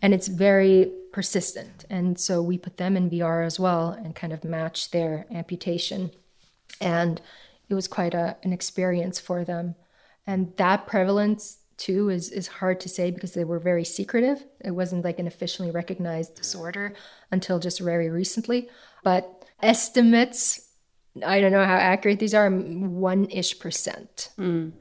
And 0.00 0.14
it's 0.14 0.28
very 0.28 0.92
persistent. 1.12 1.84
And 1.90 2.20
so 2.20 2.40
we 2.40 2.58
put 2.58 2.76
them 2.76 2.96
in 2.96 3.10
VR 3.10 3.44
as 3.44 3.58
well 3.58 3.90
and 3.90 4.14
kind 4.14 4.32
of 4.32 4.44
match 4.44 4.90
their 4.90 5.26
amputation 5.30 6.12
and 6.80 7.20
it 7.68 7.74
was 7.74 7.88
quite 7.88 8.14
a, 8.14 8.36
an 8.42 8.52
experience 8.52 9.20
for 9.20 9.44
them. 9.44 9.74
And 10.26 10.52
that 10.56 10.86
prevalence 10.86 11.58
too 11.78 12.10
is 12.10 12.30
is 12.30 12.48
hard 12.48 12.80
to 12.80 12.88
say 12.88 13.10
because 13.10 13.32
they 13.32 13.44
were 13.44 13.58
very 13.58 13.84
secretive. 13.84 14.44
It 14.60 14.72
wasn't 14.72 15.04
like 15.04 15.18
an 15.18 15.26
officially 15.26 15.70
recognized 15.70 16.34
disorder 16.34 16.92
until 17.30 17.58
just 17.58 17.80
very 17.80 18.10
recently. 18.10 18.68
But 19.02 19.44
estimates, 19.62 20.68
I 21.24 21.40
don't 21.40 21.52
know 21.52 21.64
how 21.64 21.76
accurate 21.76 22.18
these 22.18 22.34
are, 22.34 22.50
one 22.50 23.30
ish 23.30 23.58
percent. 23.58 24.30
Mm. 24.38 24.72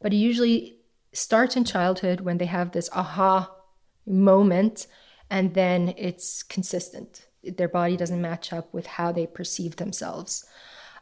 But 0.00 0.12
it 0.12 0.16
usually 0.16 0.78
starts 1.12 1.56
in 1.56 1.64
childhood 1.64 2.20
when 2.20 2.38
they 2.38 2.46
have 2.46 2.72
this 2.72 2.90
aha 2.92 3.54
moment, 4.06 4.86
and 5.30 5.54
then 5.54 5.94
it's 5.96 6.42
consistent. 6.42 7.26
Their 7.44 7.68
body 7.68 7.96
doesn't 7.96 8.20
match 8.20 8.52
up 8.52 8.72
with 8.72 8.86
how 8.86 9.12
they 9.12 9.26
perceive 9.26 9.76
themselves. 9.76 10.44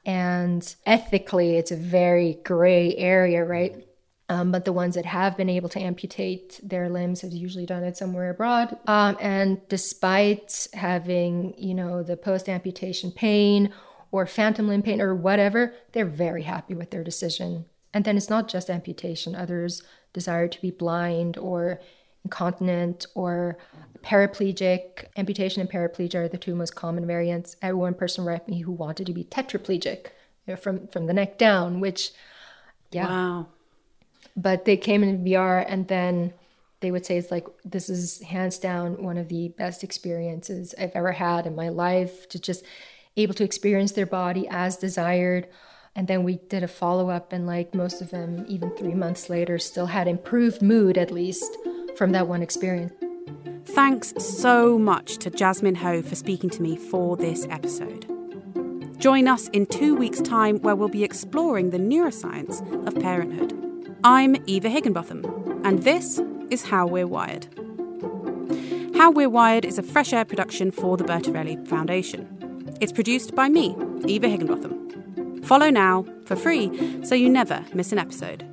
And 0.05 0.75
ethically, 0.87 1.57
it's 1.57 1.73
a 1.73 1.77
very 1.77 2.39
gray 2.45 2.97
area, 2.97 3.45
right? 3.45 3.85
Um, 4.29 4.51
but 4.51 4.65
the 4.65 4.73
ones 4.73 4.97
that 4.97 5.07
have 5.07 5.37
been 5.37 5.49
able 5.49 5.69
to 5.69 5.81
amputate 5.81 6.59
their 6.63 6.89
limbs 6.89 7.21
have 7.21 7.33
usually 7.33 7.67
done 7.67 7.85
it 7.85 7.97
somewhere 7.97 8.31
abroad. 8.31 8.77
Um, 8.89 9.17
and 9.21 9.61
despite 9.69 10.67
having, 10.73 11.55
you 11.57 11.75
know, 11.75 12.03
the 12.03 12.17
post 12.17 12.49
amputation 12.49 13.13
pain 13.13 13.73
or 14.11 14.27
phantom 14.27 14.67
limb 14.67 14.83
pain 14.83 15.01
or 15.01 15.15
whatever, 15.15 15.75
they're 15.93 16.07
very 16.07 16.43
happy 16.43 16.75
with 16.75 16.91
their 16.91 17.05
decision. 17.05 17.67
And 17.95 18.05
then 18.05 18.17
it's 18.17 18.29
not 18.29 18.49
just 18.49 18.69
amputation, 18.69 19.37
others 19.37 19.83
desire 20.13 20.49
to 20.49 20.61
be 20.61 20.71
blind 20.71 21.39
or 21.39 21.81
incontinent 22.25 23.07
or 23.15 23.59
paraplegic. 24.03 25.05
Amputation 25.17 25.61
and 25.61 25.71
paraplegia 25.71 26.17
are 26.17 26.29
the 26.29 26.37
two 26.37 26.57
most 26.57 26.75
common 26.75 27.07
variants. 27.07 27.57
I 27.63 27.67
had 27.67 27.77
one 27.77 27.95
person 27.95 28.25
write 28.25 28.49
me 28.49 28.61
who 28.61 28.73
wanted 28.73 29.07
to 29.07 29.13
be 29.13 29.25
tetraplegic 29.25 30.07
you 30.47 30.55
know, 30.55 30.57
from, 30.57 30.89
from 30.89 31.07
the 31.07 31.15
neck 31.15 31.39
down, 31.39 31.81
which, 31.81 32.11
yeah. 32.91 33.07
Wow. 33.07 33.47
But 34.37 34.65
they 34.65 34.77
came 34.77 35.03
in 35.03 35.25
VR 35.25 35.65
and 35.67 35.89
then 35.89 36.35
they 36.81 36.91
would 36.91 37.07
say 37.07 37.17
it's 37.17 37.31
like, 37.31 37.47
this 37.65 37.89
is 37.89 38.21
hands 38.23 38.59
down 38.59 39.03
one 39.03 39.17
of 39.17 39.29
the 39.29 39.49
best 39.49 39.83
experiences 39.83 40.75
I've 40.79 40.93
ever 40.95 41.13
had 41.13 41.47
in 41.47 41.57
my 41.57 41.71
life 41.71 42.29
to 42.29 42.39
just 42.39 42.65
able 43.17 43.35
to 43.35 43.45
experience 43.45 43.93
their 43.93 44.07
body 44.07 44.47
as 44.51 44.77
desired. 44.77 45.49
And 45.95 46.07
then 46.07 46.25
we 46.25 46.37
did 46.37 46.63
a 46.63 46.69
follow 46.69 47.09
up, 47.09 47.33
and 47.33 47.47
like 47.47 47.75
most 47.75 48.03
of 48.03 48.11
them, 48.11 48.45
even 48.49 48.71
three 48.77 48.93
months 48.93 49.31
later, 49.31 49.59
still 49.59 49.87
had 49.87 50.07
improved 50.07 50.61
mood 50.61 50.99
at 50.99 51.11
least 51.11 51.57
from 51.97 52.13
that 52.13 52.29
one 52.29 52.43
experience. 52.43 52.93
Thanks 53.65 54.13
so 54.19 54.79
much 54.79 55.17
to 55.19 55.31
Jasmine 55.31 55.77
Ho 55.77 56.03
for 56.03 56.15
speaking 56.15 56.51
to 56.51 56.61
me 56.61 56.77
for 56.77 57.17
this 57.17 57.47
episode. 57.49 58.05
Join 58.99 59.27
us 59.27 59.49
in 59.49 59.65
two 59.65 59.95
weeks' 59.95 60.21
time 60.21 60.59
where 60.61 60.77
we'll 60.77 60.89
be 60.89 61.05
exploring 61.05 61.71
the 61.71 61.79
neuroscience 61.79 62.61
of 62.87 62.95
parenthood. 63.01 63.56
I'm 64.09 64.37
Eva 64.47 64.69
Higginbotham, 64.69 65.25
and 65.65 65.83
this 65.83 66.21
is 66.49 66.63
How 66.63 66.87
We're 66.87 67.09
Wired. 67.09 67.49
How 68.95 69.11
We're 69.11 69.29
Wired 69.29 69.65
is 69.65 69.79
a 69.79 69.83
fresh 69.83 70.13
air 70.13 70.25
production 70.25 70.71
for 70.71 70.97
the 70.97 71.03
Bertarelli 71.03 71.67
Foundation. 71.67 72.79
It's 72.81 72.93
produced 72.93 73.35
by 73.35 73.49
me, 73.49 73.75
Eva 74.07 74.29
Higginbotham. 74.29 75.43
Follow 75.43 75.71
now 75.71 76.05
for 76.25 76.37
free 76.37 77.05
so 77.05 77.17
you 77.17 77.29
never 77.29 77.65
miss 77.75 77.91
an 77.91 77.99
episode. 77.99 78.47